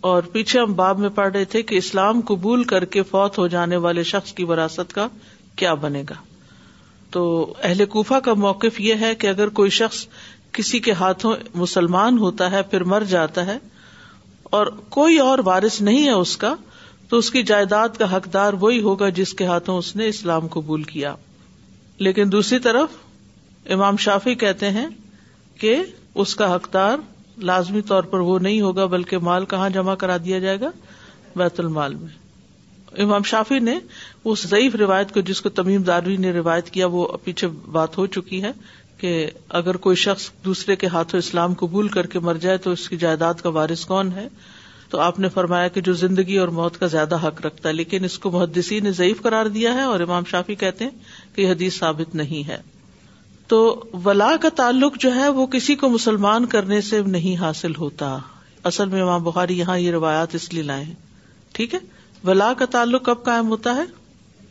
اور 0.00 0.22
پیچھے 0.22 0.60
ہم 0.60 0.72
باب 0.72 0.98
میں 0.98 1.08
پڑھ 1.08 1.32
رہے 1.32 1.44
تھے 1.44 1.62
کہ 1.62 1.74
اسلام 1.74 2.20
قبول 2.20 2.64
کر 2.64 2.84
کے 2.84 3.02
فوت 3.02 3.38
ہو 3.38 3.46
جانے 3.46 3.76
والے 3.76 4.02
شخص 4.02 4.32
کی 4.32 4.44
وراثت 4.44 4.92
کا 4.92 5.08
کیا 5.56 5.74
بنے 5.74 6.02
گا۔ 6.10 6.14
تو 7.10 7.54
اہل 7.62 7.84
کوفہ 7.84 8.20
کا 8.24 8.34
موقف 8.34 8.80
یہ 8.80 8.94
ہے 9.00 9.14
کہ 9.14 9.26
اگر 9.26 9.48
کوئی 9.48 9.70
شخص 9.70 10.06
کسی 10.52 10.78
کے 10.78 10.92
ہاتھوں 10.92 11.36
مسلمان 11.54 12.18
ہوتا 12.18 12.50
ہے 12.50 12.62
پھر 12.62 12.84
مر 12.84 13.00
جاتا 13.00 13.46
ہے 13.46 13.58
اور 14.50 14.66
کوئی 14.66 15.18
اور 15.18 15.38
وارث 15.44 15.80
نہیں 15.80 16.04
ہے 16.04 16.10
اس 16.10 16.36
کا، 16.36 16.54
تو 17.08 17.16
اس 17.16 17.30
کی 17.30 17.42
جائیداد 17.42 17.88
کا 17.98 18.16
حقدار 18.16 18.52
وہی 18.52 18.80
ہوگا 18.80 19.08
جس 19.08 19.34
کے 19.34 19.46
ہاتھوں 19.46 19.78
اس 19.78 19.96
نے 19.96 20.08
اسلام 20.08 20.46
قبول 20.46 20.82
کیا۔ 20.82 21.14
لیکن 21.98 22.32
دوسری 22.32 22.58
طرف 22.58 22.88
امام 23.70 23.96
شافی 23.96 24.34
کہتے 24.34 24.70
ہیں 24.70 24.86
کہ 25.60 25.76
اس 26.14 26.34
کا 26.34 26.54
حقدار 26.54 26.98
لازمی 27.38 27.80
طور 27.80 28.02
پر 28.02 28.18
وہ 28.18 28.38
نہیں 28.38 28.60
ہوگا، 28.60 28.86
بلکہ 28.86 29.18
مال 29.18 29.44
کہاں 29.44 29.70
جمع 29.70 29.94
کرا 29.94 30.16
دیا 30.16 30.38
جائے 30.38 30.60
گا؟ 30.60 30.70
بیت 31.36 31.60
المال 31.60 31.94
میں۔ 31.94 32.08
امام 33.02 33.22
شافی 33.22 33.58
نے 33.58 33.78
اس 34.24 34.42
ضعیف 34.42 34.74
روایت 34.74 35.14
کو، 35.14 35.20
جس 35.20 35.40
کو 35.40 35.48
تمیم 35.48 35.82
داروی 35.82 36.16
نے 36.16 36.32
روایت 36.32 36.70
کیا، 36.70 36.86
وہ 36.86 37.08
پیچھے 37.24 37.46
بات 37.46 37.98
ہو 37.98 38.06
چکی 38.06 38.42
ہے۔ 38.42 38.52
کہ 38.98 39.30
اگر 39.48 39.76
کوئی 39.76 39.96
شخص 39.96 40.30
دوسرے 40.44 40.76
کے 40.76 40.86
ہاتھوں 40.86 41.18
اسلام 41.18 41.54
قبول 41.54 41.88
کر 41.88 42.06
کے 42.06 42.18
مر 42.18 42.34
جائے 42.34 42.56
تو 42.56 42.70
اس 42.70 42.88
کی 42.88 42.96
جائیداد 42.96 43.34
کا 43.34 43.48
وارث 43.48 43.84
کون 43.84 44.12
ہے؟ 44.12 44.28
تو 44.90 44.98
آپ 44.98 45.18
نے 45.18 45.28
فرمایا 45.28 45.68
کہ 45.68 45.80
جو 45.80 45.92
زندگی 45.92 46.36
اور 46.36 46.48
موت 46.48 46.78
کا 46.78 46.86
زیادہ 46.86 47.16
حق 47.16 47.46
رکھتا 47.46 47.68
ہے، 47.68 47.74
لیکن 47.74 48.04
اس 48.04 48.18
کو 48.18 48.30
محدثی 48.30 48.80
نے 48.80 48.92
ضعیف 48.92 49.22
قرار 49.22 49.46
دیا 49.46 49.74
ہے 49.74 49.82
اور 49.82 50.00
امام 50.00 50.24
شافی 50.24 50.54
کہتے 50.54 50.84
ہیں 50.84 50.90
کہ 51.34 51.42
یہ 51.42 51.50
حدیث 51.50 51.78
ثابت 51.78 52.14
نہیں 52.14 52.48
ہے۔ 52.48 52.58
تو 53.46 53.84
ولا 54.04 54.36
کا 54.40 54.48
تعلق 54.56 54.96
جو 54.98 55.14
ہے 55.14 55.28
وہ 55.28 55.46
کسی 55.46 55.74
کو 55.74 55.88
مسلمان 55.88 56.46
کرنے 56.46 56.80
سے 56.80 57.02
نہیں 57.02 57.36
حاصل 57.36 57.74
ہوتا۔ 57.74 58.18
اصل 58.64 58.88
میں 58.88 59.02
امام 59.02 59.22
بخاری 59.22 59.58
یہاں 59.58 59.78
یہ 59.78 59.90
روایات 59.90 60.34
اس 60.34 60.54
لیے 60.54 60.62
لائے 60.62 60.84
ٹھیک 61.52 61.74
ہے؟ 61.74 61.78
ولا 62.24 62.52
کا 62.52 62.64
تعلق 62.64 63.04
کب 63.04 63.24
قائم 63.24 63.48
ہوتا 63.48 63.76
ہے؟ 63.76 63.84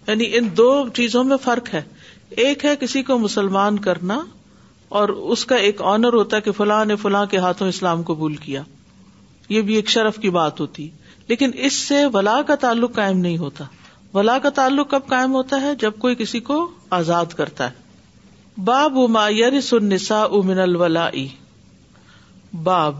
یعنی 0.07 0.23
ان 0.33 0.49
دو 0.57 0.85
چیزوں 0.93 1.23
میں 1.23 1.37
فرق 1.37 1.73
ہے۔ 1.73 1.81
ایک 2.29 2.65
ہے 2.65 2.75
کسی 2.75 3.03
کو 3.03 3.17
مسلمان 3.19 3.79
کرنا 3.79 4.19
اور 4.89 5.09
اس 5.09 5.45
کا 5.45 5.55
ایک 5.55 5.81
آنر 5.81 6.13
ہوتا 6.13 6.37
ہے 6.37 6.41
کہ 6.41 6.51
فلاں 6.51 6.85
نے 6.85 6.95
فلاں 6.95 7.25
کے 7.25 7.37
ہاتھوں 7.37 7.67
اسلام 7.67 8.01
قبول 8.01 8.35
کیا۔ 8.35 8.63
یہ 9.49 9.61
بھی 9.61 9.75
ایک 9.75 9.89
شرف 9.89 10.17
کی 10.17 10.29
بات 10.29 10.59
ہوتی۔ 10.59 10.89
لیکن 11.27 11.51
اس 11.53 11.73
سے 11.73 12.05
ولا 12.05 12.41
کا 12.41 12.55
تعلق 12.55 12.95
قائم 12.95 13.17
نہیں 13.17 13.37
ہوتا۔ 13.37 13.63
ولا 14.13 14.39
کا 14.39 14.49
تعلق 14.49 14.89
کب 14.89 14.99
قائم 15.07 15.33
ہوتا 15.33 15.61
ہے؟ 15.61 15.75
جب 15.75 15.91
کوئی 15.99 16.15
کسی 16.15 16.39
کو 16.39 16.71
آزاد 16.89 17.25
کرتا 17.25 17.69
ہے۔ 17.69 17.87
باب 18.63 18.91
ما 18.91 19.29
یرس 19.29 19.73
النساء 19.73 20.27
من 20.45 20.59
الولا 20.59 21.09
باب 22.63 22.95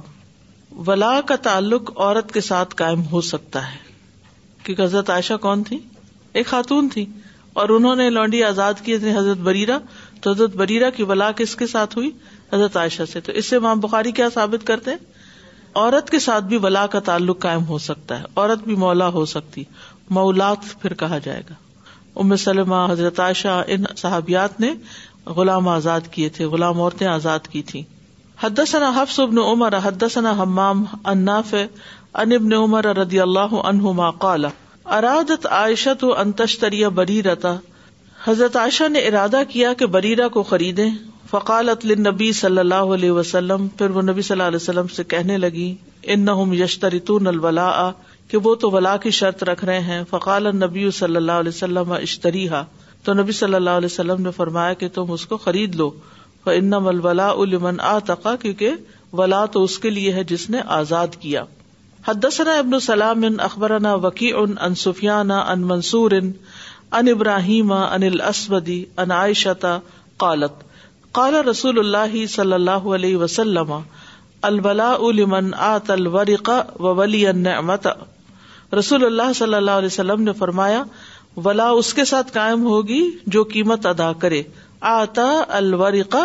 ولا 0.88 1.22
کا 1.22 1.36
تعلق 1.36 1.92
عورت 1.98 2.32
کے 2.32 2.42
ساتھ 2.42 2.76
قائم 2.76 3.02
ہو 3.12 3.22
سکتا 3.22 3.72
ہے۔ 3.72 3.78
کیونکہ 4.64 4.82
حضرت 4.82 5.10
عائشہ 5.10 5.34
کون 5.34 5.64
تھی؟ 5.64 5.80
ایک 6.34 6.48
خاتون 6.48 6.90
تھی۔ 6.90 7.06
اور 7.54 7.70
انہوں 7.70 7.96
نے 7.96 8.10
لونڈی 8.10 8.44
آزاد 8.44 8.74
کی 8.84 8.96
حضرت 8.96 9.38
بریرا 9.38 9.78
تو 10.22 10.32
حضرت 10.32 10.56
بریرا 10.56 10.90
کی 10.90 11.04
ولا 11.04 11.32
کس 11.32 11.56
کے 11.56 11.68
ساتھ 11.68 11.98
ہوئی؟ 11.98 12.10
حضرت 12.54 12.78
عائشہ 12.78 13.04
سے۔ 13.14 13.22
تو 13.22 13.32
اس 13.32 13.46
سے 13.46 13.60
ماں 13.60 13.76
بخاری 13.76 14.12
کیا 14.12 14.30
ثابت 14.34 14.68
کرتے 14.68 14.92
عورت 15.76 16.10
کے 16.10 16.20
ساتھ 16.20 16.44
بھی 16.44 16.58
ولا 16.58 16.88
کا 16.88 17.00
تعلق 17.00 17.40
قائم 17.40 17.66
ہو 17.66 17.78
سکتا 17.78 18.20
ہے۔ 18.20 18.26
عورت 18.36 18.60
بھی 18.64 18.76
مولا 18.76 19.08
ہو 19.08 19.26
سکتی۔ 19.26 19.64
مولات 20.10 20.58
پھر 20.82 20.94
کہا 20.94 21.18
جائے 21.18 21.42
گا۔ 21.50 21.54
ام 22.16 22.36
سلم 22.36 22.74
حضرت 22.74 23.20
عائشہ، 23.20 23.64
ان 23.68 23.84
صحابیات 23.98 24.60
نے 24.60 24.74
غلام 25.26 25.68
آزاد 25.68 26.02
کیے 26.12 26.30
تھے۔ 26.30 26.46
غلام 26.46 26.82
عورتیں 26.82 27.08
آزاد 27.08 27.40
کی 27.40 27.62
تھی 27.62 27.84
حدثنا 28.44 28.92
حفص 28.96 29.20
ابن 29.20 29.38
عمر، 29.38 29.78
حدثنا 29.84 30.32
حمام 30.32 30.84
اناف 31.06 31.54
ان 32.14 32.32
ابن 32.32 32.54
عمر 32.54 32.86
رضی 32.86 33.20
اللہ 33.20 33.54
عنہما 33.64 34.12
قال، 34.12 34.46
ارادت 34.86 35.46
عائشہ 35.46 35.90
تو 36.00 36.20
انتشتری 36.20 36.86
بریرتا 36.86 37.56
حضرت 38.28 38.56
عائشہ 38.56 38.90
نے 38.90 39.00
ارادہ 39.00 39.42
کیا 39.50 39.74
کہ 39.74 39.86
بریرا 39.86 40.28
کو 40.28 40.44
خریدے 40.44 40.86
فقالت 41.30 41.86
للنبی 41.86 42.32
صلی 42.32 42.58
اللہ 42.58 42.76
علیہ 42.76 43.12
وسلم، 43.12 43.68
پھر 43.68 43.90
وہ 43.90 44.02
نبی 44.02 44.22
صلی 44.22 44.34
اللہ 44.34 44.44
علیہ 44.44 44.56
وسلم 44.56 44.88
سے 44.88 45.04
کہنے 45.04 45.38
لگی، 45.38 45.76
انہم 46.04 46.54
یشترطون 46.54 47.28
الولاء، 47.28 47.90
کہ 48.28 48.38
وہ 48.38 48.56
تو 48.56 48.72
ولا 48.72 48.98
کی 48.98 49.10
شرط 49.10 49.44
رکھ 49.44 49.66
رہے 49.66 49.80
ہیں۔ 49.80 50.04
فقال 50.10 50.48
النبی 50.48 50.92
صلی 50.92 51.16
اللہ 51.16 51.32
علیہ 51.32 51.50
وسلم 51.50 51.92
اشتریها 51.92 52.64
تو 53.04 53.14
نبی 53.14 53.32
صلی 53.32 53.54
اللہ 53.54 53.70
علیہ 53.70 53.86
وسلم 53.86 54.22
نے 54.22 54.32
فرمایا 54.32 54.74
کہ 54.74 54.88
تم 54.88 55.12
اس 55.12 55.26
کو 55.26 55.38
خرید 55.38 55.76
لو۔ 55.76 55.92
فانما 56.44 56.90
الولاء 56.90 57.34
لمن 57.34 57.80
اعتق 57.80 58.28
کیونکہ 58.42 58.72
ولا 59.14 59.46
تو 59.46 59.64
اس 59.64 59.80
کے 59.80 59.90
لیے 59.90 60.14
ہے 60.14 60.24
جس 60.24 60.50
نے 60.50 60.62
آزاد 60.66 61.08
کیا۔ 61.20 61.44
حدثنا 62.08 62.52
ابن 62.52 62.80
سلام، 62.80 63.22
اخبرنا 63.40 63.94
وکیع 63.94 64.36
ان 64.62 64.76
سفیان 64.76 65.32
ان 65.32 65.62
منصور 65.62 66.12
ان 66.92 67.08
ابراہیم 67.08 67.72
ان 67.72 68.04
الاسودی 68.04 68.86
ان 68.98 69.12
عائشہ 69.12 69.80
قالت، 70.18 70.64
قال 71.12 71.36
رسول 71.36 71.80
اللہ 71.80 72.26
صلی 72.26 72.54
اللہ 72.54 72.88
علیہ 72.96 73.18
وسلم 73.18 73.74
الولا 74.42 74.98
لمن 75.14 75.54
آت 75.54 75.92
الورق 75.92 76.50
و 76.80 76.96
ولی 76.96 77.28
النعمت. 77.28 77.88
رسول 78.74 79.06
اللہ 79.06 79.34
صلی 79.36 79.54
اللہ 79.54 79.72
علیہ 79.72 79.86
وسلم 79.86 80.22
نے 80.22 80.34
فرمایا، 80.34 80.84
ولا 81.38 81.70
اس 81.70 81.94
کے 81.94 82.06
ساتھ 82.06 82.32
قائم 82.32 82.64
ہوگی 82.64 83.12
جو 83.28 83.44
قیمت 83.44 83.86
ادا 83.86 84.14
کرے۔ 84.14 84.44
آتا 84.82 85.44
الورق 85.48 86.16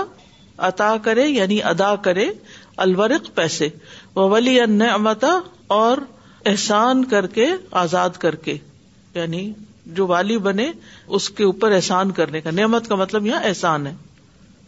عطا 0.58 0.96
کرے 1.02 1.26
یعنی 1.28 1.62
ادا 1.62 1.94
کرے 1.96 2.26
الورق 2.76 3.34
پیسے۔ 3.34 3.68
ولی 4.16 4.60
النعمت 4.60 5.24
اور 5.66 5.98
احسان 6.46 7.04
کر 7.04 7.26
کے، 7.26 7.46
آزاد 7.70 8.10
کر 8.10 8.34
کے 8.34 8.56
یعنی 9.14 9.52
جو 9.86 10.06
والی 10.06 10.38
بنے 10.38 10.72
اس 11.06 11.30
کے 11.30 11.44
اوپر 11.44 11.72
احسان 11.72 12.10
کرنے 12.10 12.40
کا۔ 12.40 12.50
نعمت 12.50 12.88
کا 12.88 12.94
مطلب 12.94 13.26
یہاں 13.26 13.40
احسان 13.44 13.86
ہے۔ 13.86 13.94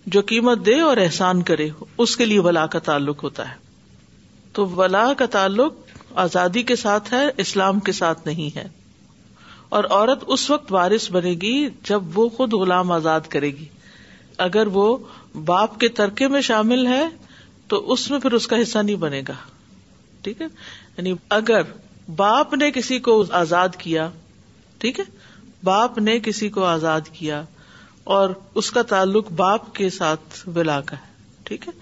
جو 0.07 0.23
قیمت 0.27 0.67
دے 0.67 0.81
اور 0.81 0.97
احسان 0.97 1.43
کرے، 1.43 1.69
اس 1.99 2.17
کے 2.17 2.25
لیے 2.25 2.39
ولا 2.39 2.67
کا 2.67 2.79
تعلق 2.79 3.25
ہوتا 3.25 3.51
ہے۔ 3.51 3.55
تو 4.53 4.67
ولا 4.67 5.13
کا 5.13 5.27
تعلق 5.27 5.75
آزادی 6.15 6.63
کے 6.63 6.77
ساتھ 6.77 7.15
ہے، 7.15 7.25
اسلام 7.37 7.81
کے 7.81 7.93
ساتھ 7.93 8.27
نہیں 8.27 8.57
ہے۔ 8.57 8.69
اور 9.69 9.85
عورت 9.91 10.25
اس 10.27 10.51
وقت 10.51 10.73
وارث 10.73 11.11
بنے 11.13 11.35
گی 11.43 11.69
جب 11.85 12.19
وہ 12.19 12.29
خود 12.29 12.53
غلام 12.53 12.93
آزاد 12.93 13.21
کرے 13.29 13.47
گی۔ 13.47 13.65
اگر 14.39 14.67
وہ 14.67 14.97
باپ 15.45 15.81
کے 15.81 15.89
ترکے 15.89 16.29
میں 16.29 16.41
شامل 16.41 16.87
ہے، 16.87 17.09
تو 17.69 17.93
اس 17.93 18.11
میں 18.11 18.19
پھر 18.19 18.33
اس 18.33 18.47
کا 18.47 18.63
حصہ 18.63 18.79
نہیں 18.79 18.97
بنے 18.97 19.23
گا۔ 19.29 19.35
ٹھیک 20.23 20.41
ہے؟ 20.41 20.47
یعنی 20.97 21.15
اگر 21.29 21.61
باپ 22.17 22.55
نے 22.55 22.71
کسی 22.71 22.99
کو 22.99 23.25
آزاد 23.31 23.69
کیا 23.79 24.11
ٹھیک 24.79 25.01
ہے؟ 25.01 25.05
باپ 25.65 25.99
نے 25.99 26.21
کسی 26.21 26.49
کو 26.49 26.65
آزاد 26.65 27.01
کیا 27.13 27.45
اور 28.05 28.31
اس 28.55 28.71
کا 28.71 28.83
تعلق 28.83 29.33
باپ 29.33 29.75
کے 29.75 29.91
ساتھ 29.91 30.49
ولا 30.49 30.81
کا 30.81 30.97
ہے، 30.97 31.13
ٹھیک 31.45 31.69
ہے؟ 31.69 31.73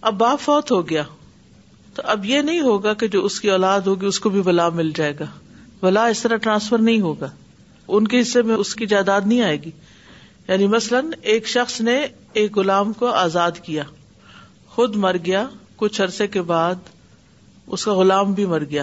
اب 0.00 0.14
باپ 0.14 0.40
فوت 0.40 0.70
ہو 0.70 0.88
گیا، 0.88 1.02
تو 1.94 2.02
اب 2.04 2.24
یہ 2.24 2.40
نہیں 2.40 2.60
ہوگا 2.60 2.94
کہ 2.94 3.08
جو 3.08 3.24
اس 3.24 3.40
کی 3.40 3.50
اولاد 3.50 3.80
ہوگی 3.80 4.06
اس 4.06 4.20
کو 4.20 4.28
بھی 4.28 4.40
ولا 4.40 4.68
مل 4.68 4.90
جائے 4.94 5.14
گا۔ 5.20 5.24
ولا 5.82 6.06
اس 6.06 6.22
طرح 6.22 6.36
ٹرانسفر 6.36 6.78
نہیں 6.78 7.00
ہوگا۔ 7.00 7.30
ان 7.88 8.08
کے 8.08 8.20
حصے 8.20 8.42
میں 8.42 8.54
اس 8.54 8.74
کی 8.74 8.86
جائیداد 8.86 9.20
نہیں 9.26 9.42
آئے 9.42 9.62
گی۔ 9.62 9.70
یعنی 10.48 10.66
مثلاً 10.66 11.10
ایک 11.22 11.48
شخص 11.48 11.80
نے 11.80 12.06
ایک 12.32 12.56
غلام 12.56 12.92
کو 12.92 13.06
آزاد 13.06 13.50
کیا، 13.62 13.82
خود 14.68 14.96
مر 14.96 15.16
گیا، 15.26 15.46
کچھ 15.76 16.02
عرصے 16.02 16.26
کے 16.26 16.42
بعد 16.42 16.74
اس 17.66 17.84
کا 17.84 17.94
غلام 17.94 18.32
بھی 18.32 18.46
مر 18.46 18.64
گیا۔ 18.64 18.82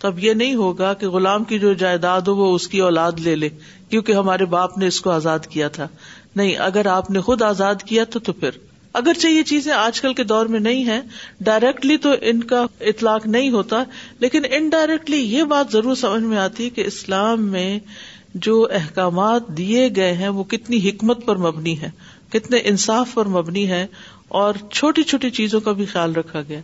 تو 0.00 0.08
اب 0.08 0.18
یہ 0.18 0.32
نہیں 0.32 0.54
ہوگا 0.54 0.94
کہ 0.94 1.08
غلام 1.08 1.44
کی 1.44 1.58
جو 1.58 1.72
جائیداد 1.72 2.20
ہو 2.20 2.36
وہ 2.36 2.54
اس 2.54 2.68
کی 2.68 2.80
اولاد 2.80 3.12
لے 3.12 3.36
لے، 3.36 3.48
کیونکہ 3.88 4.12
ہمارے 4.12 4.44
باپ 4.44 4.78
نے 4.78 4.86
اس 4.86 5.00
کو 5.00 5.10
آزاد 5.10 5.38
کیا 5.38 5.68
تھا۔ 5.68 5.88
نہیں، 6.36 6.56
اگر 6.56 6.86
آپ 6.86 7.10
نے 7.10 7.20
خود 7.20 7.42
آزاد 7.42 7.74
کیا 7.74 8.04
تو 8.04 8.18
تو 8.18 8.32
پھر۔ 8.32 8.50
اگرچہ 8.92 9.26
یہ 9.26 9.42
چیزیں 9.42 9.72
آج 9.72 10.00
کل 10.00 10.14
کے 10.14 10.24
دور 10.24 10.46
میں 10.46 10.60
نہیں 10.60 10.84
ہے 10.84 11.00
ڈائریکٹلی 11.40 11.96
تو 11.96 12.10
ان 12.20 12.42
کا 12.42 12.66
اطلاق 12.80 13.26
نہیں 13.26 13.50
ہوتا، 13.50 13.84
لیکن 14.18 14.42
انڈائریکٹلی 14.50 15.16
یہ 15.16 15.42
بات 15.42 15.72
ضرور 15.72 15.94
سمجھ 15.94 16.22
میں 16.22 16.38
آتی 16.38 16.64
ہے 16.64 16.70
کہ 16.70 16.80
اسلام 16.80 17.48
میں 17.48 17.78
جو 18.34 18.68
احکامات 18.72 19.48
دیے 19.48 19.88
گئے 19.96 20.12
ہیں 20.12 20.28
وہ 20.28 20.44
کتنی 20.44 20.88
حکمت 20.88 21.26
پر 21.26 21.36
مبنی 21.36 21.80
ہے 21.80 21.90
کتنے 22.32 22.58
انصاف 22.64 23.14
پر 23.14 23.24
مبنی 23.24 23.68
ہے 23.70 23.86
اور 24.30 24.54
چھوٹی 24.72 25.02
چھوٹی 25.02 25.30
چیزوں 25.30 25.60
کا 25.60 25.72
بھی 25.72 25.84
خیال 25.84 26.12
رکھا 26.12 26.42
گیا۔ 26.48 26.60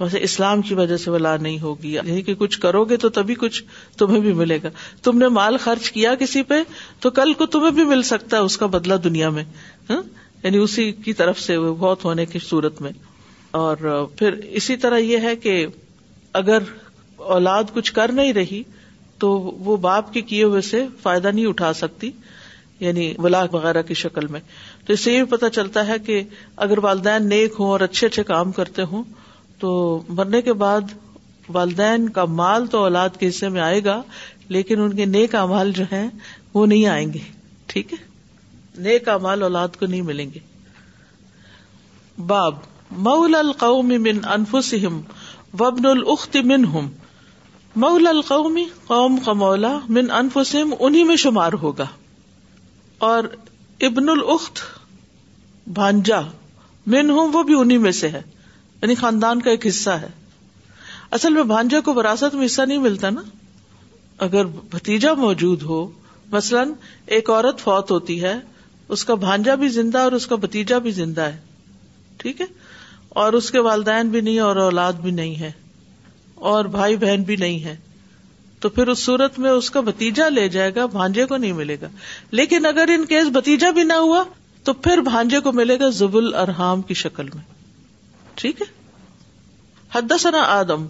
ویسے 0.00 0.18
اسلام 0.22 0.62
کی 0.62 0.74
وجہ 0.74 0.96
سے 0.96 1.10
ولا 1.10 1.36
نہیں 1.36 1.60
ہوگی۔ 1.60 1.92
یعنی 1.92 2.22
کہ 2.22 2.34
کچھ 2.34 2.60
کرو 2.60 2.84
گے 2.84 2.96
تو 2.96 3.08
تبھی 3.08 3.34
کچھ 3.34 3.62
تمہیں 3.98 4.20
بھی 4.20 4.32
ملے 4.32 4.58
گا۔ 4.62 4.68
تم 5.02 5.18
نے 5.18 5.28
مال 5.28 5.56
خرچ 5.56 5.92
کیا 5.92 6.14
کسی 6.14 6.42
پہ 6.42 6.54
تو 7.00 7.10
کل 7.10 7.32
کو 7.32 7.46
تمہیں 7.46 7.70
بھی 7.70 7.84
مل 7.84 8.02
سکتا 8.02 8.36
ہے 8.36 8.42
اس 8.42 8.56
کا 8.56 8.66
بدلا 8.66 8.94
دنیا 9.04 9.30
میں۔ 9.30 9.44
ہاں؟ 9.90 10.02
یعنی 10.42 10.58
اسی 10.58 10.92
کی 10.92 11.12
طرف 11.12 11.40
سے 11.40 11.58
بہت 11.58 12.04
ہونے 12.04 12.26
کی 12.26 12.38
صورت 12.38 12.80
میں۔ 12.82 12.92
اور 13.50 14.06
پھر 14.16 14.32
اسی 14.32 14.76
طرح 14.76 14.98
یہ 14.98 15.18
ہے 15.18 15.36
کہ 15.36 15.66
اگر 16.32 16.58
اولاد 17.16 17.64
کچھ 17.74 17.92
کر 17.92 18.12
نہیں 18.12 18.32
رہی 18.32 18.62
تو 19.18 19.30
وہ 19.38 19.76
باپ 19.76 20.12
کے 20.12 20.20
کیے 20.20 20.44
ہوئے 20.44 20.60
سے 20.60 20.86
فائدہ 21.02 21.28
نہیں 21.28 21.46
اٹھا 21.46 21.72
سکتی۔ 21.72 22.10
یعنی 22.80 23.14
ولاق 23.18 23.54
وغیرہ 23.54 23.82
کی 23.82 23.94
شکل 23.94 24.26
میں۔ 24.26 24.40
تو 24.86 24.92
اس 24.92 25.00
سے 25.00 25.12
یہ 25.12 25.22
بھی 25.22 25.30
پتا 25.30 25.50
چلتا 25.50 25.86
ہے 25.86 25.98
کہ 25.98 26.22
اگر 26.56 26.78
والدین 26.78 27.28
نیک 27.28 27.54
ہوں 27.58 27.66
اور 27.66 27.80
اچھے 27.80 28.06
اچھے 28.06 28.22
کام 28.22 28.52
کرتے 28.52 28.82
ہوں، 28.82 29.04
تو 29.58 30.02
مرنے 30.08 30.42
کے 30.42 30.52
بعد 30.52 30.80
والدین 31.48 32.08
کا 32.08 32.24
مال 32.24 32.66
تو 32.66 32.78
اولاد 32.78 33.08
کے 33.18 33.28
حصے 33.28 33.48
میں 33.48 33.60
آئے 33.60 33.84
گا، 33.84 34.02
لیکن 34.48 34.80
ان 34.80 34.96
کے 34.96 35.04
نیک 35.04 35.34
امال 35.34 35.72
جو 35.72 35.84
ہیں، 35.92 36.08
وہ 36.54 36.66
نہیں 36.66 36.86
آئیں 36.86 37.12
گے۔ 37.12 37.18
ٹھیک 37.66 37.92
ہے؟ 37.92 37.98
نیک 38.78 39.08
امال 39.08 39.42
اولاد 39.42 39.68
کو 39.78 39.86
نہیں 39.86 40.02
ملیں 40.02 40.30
گے۔ 40.34 40.38
باب 42.26 42.54
مول 42.90 43.34
القوم 43.34 43.86
من 43.86 44.18
انفسهم 44.24 45.00
وابن 45.60 45.86
الخت 45.86 46.36
منهم۔ 46.36 46.88
مول 47.76 48.06
القومی 48.06 48.64
قوم 48.86 49.16
کا 49.16 49.32
مولا، 49.32 49.78
من 49.88 50.10
انفسم 50.10 50.74
انہیں 50.80 51.04
میں 51.04 51.16
شمار 51.16 51.52
ہوگا۔ 51.52 51.86
اور 52.98 53.24
ابن 53.80 54.08
الخت 54.08 54.58
بھانجا 55.66 56.20
من 56.86 57.10
ہوں 57.10 57.28
وہ 57.32 57.42
بھی 57.42 57.54
انہیں 57.54 57.78
میں 57.78 57.92
سے 57.92 58.08
ہے 58.08 58.22
یعنی 58.82 58.94
خاندان 58.94 59.42
کا 59.42 59.50
ایک 59.50 59.66
حصہ 59.66 59.90
ہے۔ 59.90 60.08
اصل 61.10 61.32
میں 61.32 61.42
بھانجا 61.42 61.80
کو 61.80 61.94
وراثت 61.94 62.34
میں 62.34 62.46
حصہ 62.46 62.62
نہیں 62.62 62.78
ملتا 62.78 63.10
نا۔ 63.10 63.22
اگر 64.18 64.44
بھتیجا 64.44 65.14
موجود 65.14 65.62
ہو، 65.62 65.90
مثلاً 66.26 66.72
ایک 67.06 67.30
عورت 67.30 67.58
فوت 67.58 67.90
ہوتی 67.90 68.22
ہے، 68.22 68.34
اس 68.88 69.04
کا 69.04 69.14
بھانجا 69.14 69.54
بھی 69.54 69.68
زندہ 69.68 69.98
اور 69.98 70.12
اس 70.12 70.26
کا 70.26 70.36
بتیجا 70.36 70.78
بھی 70.78 70.90
زندہ 70.90 71.20
ہے۔ 71.20 71.38
ٹھیک 72.16 72.40
ہے؟ 72.40 72.46
اور 73.08 73.32
اس 73.32 73.50
کے 73.50 73.58
والدین 73.60 74.08
بھی 74.08 74.20
نہیں 74.20 74.38
اور 74.38 74.56
اولاد 74.56 74.92
بھی 74.92 75.10
نہیں 75.10 75.36
ہے۔ 75.36 75.52
اور 76.34 76.64
بھائی 76.64 76.96
بہن 76.96 77.22
بھی 77.22 77.36
نہیں 77.36 77.64
ہے۔ 77.64 77.76
تو 78.60 78.68
پھر 78.68 78.88
اس 78.88 78.98
صورت 78.98 79.38
میں 79.38 79.50
اس 79.50 79.70
کا 79.70 79.80
بتیجا 79.80 80.28
لے 80.28 80.48
جائے 80.48 80.74
گا، 80.74 80.86
بھانجے 80.86 81.26
کو 81.26 81.36
نہیں 81.36 81.52
ملے 81.52 81.76
گا۔ 81.82 81.88
لیکن 82.30 82.66
اگر 82.66 82.88
ان 82.88 83.04
کیس 83.04 83.26
بتیجا 83.32 83.70
بھی 83.70 83.82
نہ 83.82 83.92
ہوا، 83.92 84.24
تو 84.64 84.72
پھر 84.72 84.98
بھانجے 84.98 85.40
کو 85.40 85.52
ملے 85.52 85.78
گا 85.80 85.88
زبل 85.88 86.34
ارحام 86.34 86.82
کی 86.82 86.94
شکل 86.94 87.28
میں۔ 87.34 87.42
ٹھیک 88.34 88.60
ہے؟ 88.60 88.66
حدثنا 89.94 90.42
آدم، 90.42 90.86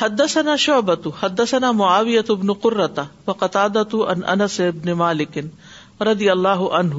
حدثنا 0.00 0.56
شعبت 0.56 1.08
حدثنا 1.20 1.72
معاویت 1.72 2.30
ابن 2.30 2.52
قرتا 2.52 3.02
و 3.26 3.32
قطادت 3.32 3.94
ان 3.94 4.20
انس 4.26 4.60
ابن 4.60 4.92
مالک 4.92 5.38
رضی 6.00 6.30
اللہ 6.30 6.64
عنہ 6.78 6.94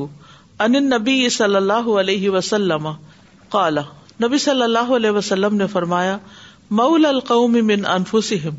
ان 0.59 0.71
نبی 0.71 1.29
صلی 1.29 1.55
اللہ 1.55 1.89
علیہ 1.99 2.29
وسلم 2.29 2.87
قال، 3.49 3.77
نبی 4.23 4.37
صلی 4.37 4.61
اللہ 4.61 4.95
علیہ 4.95 5.09
وسلم 5.09 5.55
نے 5.55 5.67
فرمایا 5.67 6.17
مول 6.71 7.05
القوم 7.05 7.51
من 7.51 7.85
انفسہم 7.85 8.55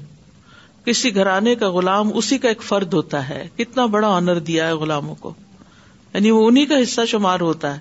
کسی 0.88 1.14
گھرانے 1.14 1.54
کا 1.54 1.70
غلام 1.70 2.10
اسی 2.14 2.38
کا 2.38 2.48
ایک 2.48 2.62
فرد 2.62 2.94
ہوتا 2.94 3.28
ہے۔ 3.28 3.48
کتنا 3.56 3.86
بڑا 3.86 4.08
آنر 4.08 4.38
دیا 4.38 4.66
ہے 4.66 4.72
غلاموں 4.72 5.14
کو۔ 5.14 5.34
یعنی 6.14 6.30
وہ 6.30 6.48
انہیں 6.48 6.66
کا 6.66 6.74
حصہ 6.82 7.00
شمار 7.06 7.40
ہوتا 7.40 7.74
ہے۔ 7.74 7.78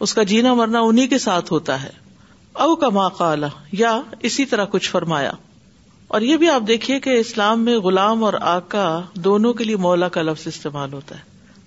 اس 0.00 0.14
کا 0.14 0.22
جینا 0.22 0.54
مرنا 0.54 0.80
انہیں 0.80 1.06
کے 1.06 1.18
ساتھ 1.18 1.52
ہوتا 1.52 1.82
ہے۔ 1.82 1.90
او 2.52 2.76
کا 2.76 2.88
ماں 2.88 3.10
یا 3.72 4.00
اسی 4.20 4.44
طرح 4.44 4.64
کچھ 4.64 4.90
فرمایا۔ 4.90 5.32
اور 6.08 6.20
یہ 6.20 6.36
بھی 6.36 6.50
آپ 6.50 6.62
دیکھیے 6.68 7.00
کہ 7.00 7.10
اسلام 7.10 7.60
میں 7.60 7.78
غلام 7.78 8.24
اور 8.24 8.34
آکا 8.40 9.00
دونوں 9.14 9.52
کے 9.52 9.64
لیے 9.64 9.76
مولا 9.76 10.08
کا 10.08 10.22
لفظ 10.22 10.46
استعمال 10.46 10.92
ہوتا 10.92 11.14
ہے۔ 11.14 11.22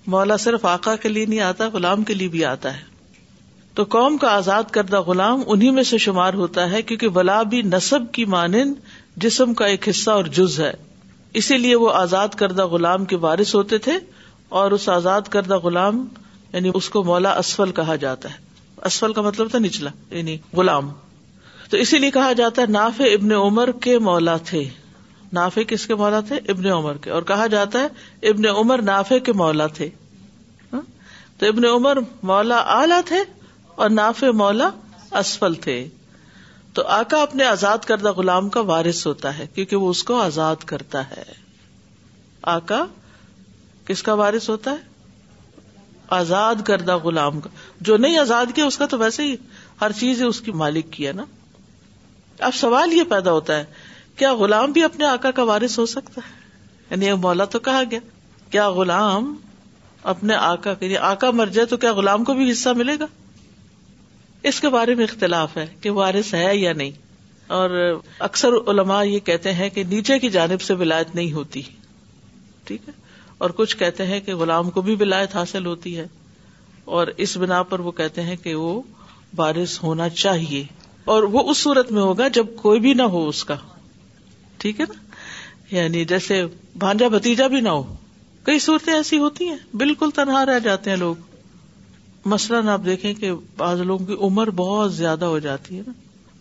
مولا 0.06 0.36
صرف 0.36 0.64
آکا 0.64 0.96
کے 0.96 1.08
لیے 1.08 1.26
نہیں 1.26 1.40
آتا، 1.40 1.68
غلام 1.68 2.02
کے 2.02 2.14
لیے 2.14 2.28
بھی 2.28 2.44
آتا 2.44 2.76
ہے۔ 2.76 2.82
تو 3.74 3.82
قوم 3.82 4.16
کا 4.16 4.36
آزاد 4.36 4.62
کردہ 4.62 5.00
غلام 5.00 5.40
انہیں 5.46 5.70
میں 5.70 5.82
سے 5.82 5.98
شمار 5.98 6.34
ہوتا 6.34 6.70
ہے، 6.70 6.82
کیونکہ 6.82 7.08
ولا 7.08 7.42
بھی 7.42 7.62
نصب 7.62 8.12
کی 8.12 8.24
مانند 8.24 8.74
جسم 9.16 9.54
کا 9.54 9.66
ایک 9.66 9.88
حصہ 9.88 10.10
اور 10.10 10.24
جز 10.24 10.60
ہے۔ 10.60 10.72
اسی 11.34 11.56
لیے 11.56 11.74
وہ 11.74 11.92
آزاد 11.92 12.28
کردہ 12.28 12.66
غلام 12.66 13.04
کے 13.04 13.16
وارث 13.16 13.54
ہوتے 13.54 13.78
تھے 13.78 13.92
اور 14.48 14.70
اس 14.70 14.88
آزاد 14.88 15.20
کردہ 15.22 15.56
غلام 15.56 16.06
یعنی 16.52 16.70
اس 16.74 16.88
کو 16.88 17.04
مولا 17.04 17.32
اسفل 17.32 17.72
کہا 17.72 17.96
جاتا 17.96 18.30
ہے۔ 18.30 18.34
اسفل 18.84 19.12
کا 19.12 19.22
مطلب 19.22 19.50
تھا 19.50 19.58
نچلا 19.58 19.90
یعنی 20.10 20.38
غلام۔ 20.52 20.90
تو 21.70 21.76
اسی 21.76 21.98
لیے 21.98 22.10
کہا 22.10 22.32
جاتا 22.32 22.62
ہے 22.62 22.66
ناف 22.66 23.00
ابن 23.00 23.32
عمر 23.32 23.72
کے 23.72 23.98
مولا 23.98 24.36
تھے۔ 24.36 24.68
نافے 25.32 25.64
کس 25.64 25.86
کے 25.86 25.94
مولا 25.94 26.20
تھے؟ 26.20 26.36
ابن 26.48 26.66
عمر 26.66 26.96
کے۔ 26.96 27.10
اور 27.10 27.22
کہا 27.22 27.46
جاتا 27.46 27.78
ہے 27.78 27.86
ابن 28.28 28.46
عمر 28.46 28.82
نافے 28.82 29.20
کے 29.20 29.32
مولا 29.32 29.66
تھے۔ 29.66 29.88
ہاں؟ 30.72 30.80
تو 31.38 31.46
ابن 31.46 31.64
عمر 31.64 31.98
مولا 32.22 32.56
اعلی 32.56 33.00
تھے 33.06 33.18
اور 33.66 33.90
ناف 33.90 34.22
مولا 34.22 34.70
اسفل 35.12 35.54
تھے۔ 35.54 35.88
تو 36.72 36.82
آکا 36.82 37.22
اپنے 37.22 37.44
آزاد 37.44 37.78
کردہ 37.78 38.12
غلام 38.12 38.48
کا 38.48 38.60
وارث 38.60 39.06
ہوتا 39.06 39.38
ہے، 39.38 39.46
کیونکہ 39.54 39.76
وہ 39.76 39.90
اس 39.90 40.04
کو 40.04 40.22
آزاد 40.22 40.56
کرتا 40.56 41.10
ہے۔ 41.10 41.22
آکا 42.42 42.84
کس 43.86 44.02
کا 44.02 44.14
وارث 44.14 44.50
ہوتا 44.50 44.70
ہے؟ 44.70 44.76
آزاد 46.08 46.54
کردہ 46.64 46.96
غلام 46.96 47.40
کا۔ 47.40 47.50
جو 47.80 47.96
نہیں 47.96 48.18
آزاد 48.18 48.46
کیا، 48.54 48.64
اس 48.64 48.78
کا 48.78 48.86
تو 48.86 48.98
ویسے 48.98 49.22
ہی 49.22 49.36
ہر 49.80 49.92
چیز 49.92 50.22
اس 50.22 50.40
کی 50.40 50.52
مالک 50.52 50.90
کی 50.90 51.06
ہے 51.06 51.12
نا۔ 51.12 51.24
اب 52.38 52.54
سوال 52.54 52.92
یہ 52.92 53.02
پیدا 53.02 53.32
ہوتا 53.32 53.56
ہے، 53.56 53.64
کیا 54.16 54.34
غلام 54.34 54.72
بھی 54.72 54.84
اپنے 54.84 55.04
آکا 55.04 55.30
کا 55.30 55.42
وارث 55.42 55.78
ہو 55.78 55.86
سکتا 55.86 56.20
ہے؟ 56.26 56.40
یعنی 56.90 57.12
مولا 57.12 57.44
تو 57.44 57.58
کہا 57.58 57.82
گیا۔ 57.90 58.00
کیا 58.50 58.70
غلام 58.70 59.36
اپنے 60.02 60.34
آکا 60.34 60.74
کے 60.74 60.86
یعنی 60.86 60.96
آکا 60.96 61.30
مر 61.30 61.46
جائے 61.46 61.66
تو 61.66 61.76
کیا 61.76 61.92
غلام 61.92 62.24
کو 62.24 62.34
بھی 62.34 62.50
حصہ 62.50 62.68
ملے 62.68 62.98
گا؟ 62.98 63.06
اس 64.42 64.60
کے 64.60 64.68
بارے 64.68 64.94
میں 64.94 65.04
اختلاف 65.04 65.56
ہے 65.56 65.66
کہ 65.80 65.90
وارث 65.90 66.34
ہے 66.34 66.56
یا 66.56 66.72
نہیں۔ 66.72 66.90
اور 67.46 68.00
اکثر 68.18 68.48
علماء 68.48 69.04
یہ 69.04 69.18
کہتے 69.18 69.52
ہیں 69.52 69.70
کہ 69.70 69.82
نیچے 69.82 70.18
کی 70.18 70.30
جانب 70.30 70.62
سے 70.62 70.74
ولایت 70.74 71.14
نہیں 71.14 71.32
ہوتی۔ 71.32 71.62
ٹھیک 72.64 72.80
ہے؟ 72.88 72.92
اور 73.38 73.50
کچھ 73.50 73.76
کہتے 73.76 74.06
ہیں 74.06 74.20
کہ 74.20 74.34
غلام 74.34 74.70
کو 74.70 74.80
بھی 74.80 74.96
ولایت 75.00 75.36
حاصل 75.36 75.66
ہوتی 75.66 75.96
ہے۔ 75.96 76.06
اور 76.84 77.06
اس 77.16 77.36
بنا 77.36 77.62
پر 77.62 77.80
وہ 77.80 77.92
کہتے 77.92 78.22
ہیں 78.22 78.36
کہ 78.36 78.54
وہ 78.54 78.82
وارث 79.36 79.82
ہونا 79.82 80.08
چاہیے۔ 80.08 80.64
اور 81.04 81.22
وہ 81.22 81.50
اس 81.50 81.58
صورت 81.58 81.92
میں 81.92 82.02
ہوگا 82.02 82.28
جب 82.28 82.46
کوئی 82.56 82.80
بھی 82.80 82.94
نہ 82.94 83.02
ہو 83.02 83.28
اس 83.28 83.44
کا۔ 83.44 83.56
ٹھیک 84.56 84.80
ہے 84.80 84.84
نا؟ 84.88 85.04
یعنی 85.76 86.04
جیسے 86.04 86.46
بھانجا 86.76 87.08
بتیجا 87.08 87.46
بھی 87.46 87.60
نہ 87.60 87.68
ہو۔ 87.68 87.94
کئی 88.42 88.58
صورتیں 88.58 88.92
ایسی 88.92 89.18
ہوتی 89.18 89.48
ہیں۔ 89.48 89.76
بالکل 89.76 90.10
تنہا 90.14 90.46
رہ 90.46 90.58
جاتے 90.58 90.90
ہیں 90.90 90.96
لوگ۔ 90.96 91.14
مثلاً 92.24 92.68
آپ 92.68 92.80
دیکھیں 92.84 93.14
کہ 93.14 93.32
بعض 93.56 93.80
لوگوں 93.80 94.06
کی 94.06 94.16
عمر 94.20 94.50
بہت 94.50 94.94
زیادہ 94.94 95.24
ہو 95.24 95.38
جاتی 95.38 95.76
ہے 95.76 95.82
نا۔ 95.86 95.92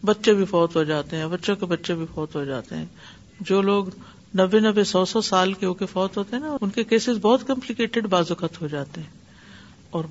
بچے 0.04 0.34
بھی 0.34 0.46
فوت 0.46 0.76
ہو 0.76 0.84
جاتے 0.84 1.18
ہیں، 1.18 1.28
بچوں 1.28 1.56
کے 1.56 1.66
بچے 1.66 1.96
بھی 1.96 2.06
فوت 2.14 2.36
ہو 2.36 2.44
جاتے 2.46 2.76
ہیں۔ 2.76 2.86
جو 3.40 3.62
لوگ 3.62 3.86
نبے 4.40 4.60
نبے 4.60 4.84
سو 4.84 5.06
سو 5.06 5.22
سال 5.22 5.54
کے 5.54 5.66
ہو 5.66 5.74
کے 5.74 5.86
فوت 5.86 6.18
ہوتے 6.18 6.36
ہیں 6.36 6.44
نا، 6.44 6.58
ان 6.62 6.70
کے 6.70 6.84
کیسز 6.84 7.18
بہت 7.22 7.48
کمپلیکیٹڈ 7.48 8.08
بازوقت 8.08 8.62
ہو 8.62 8.68
جاتے 8.68 9.02
ہیں۔ 9.02 9.10
اور 9.90 10.04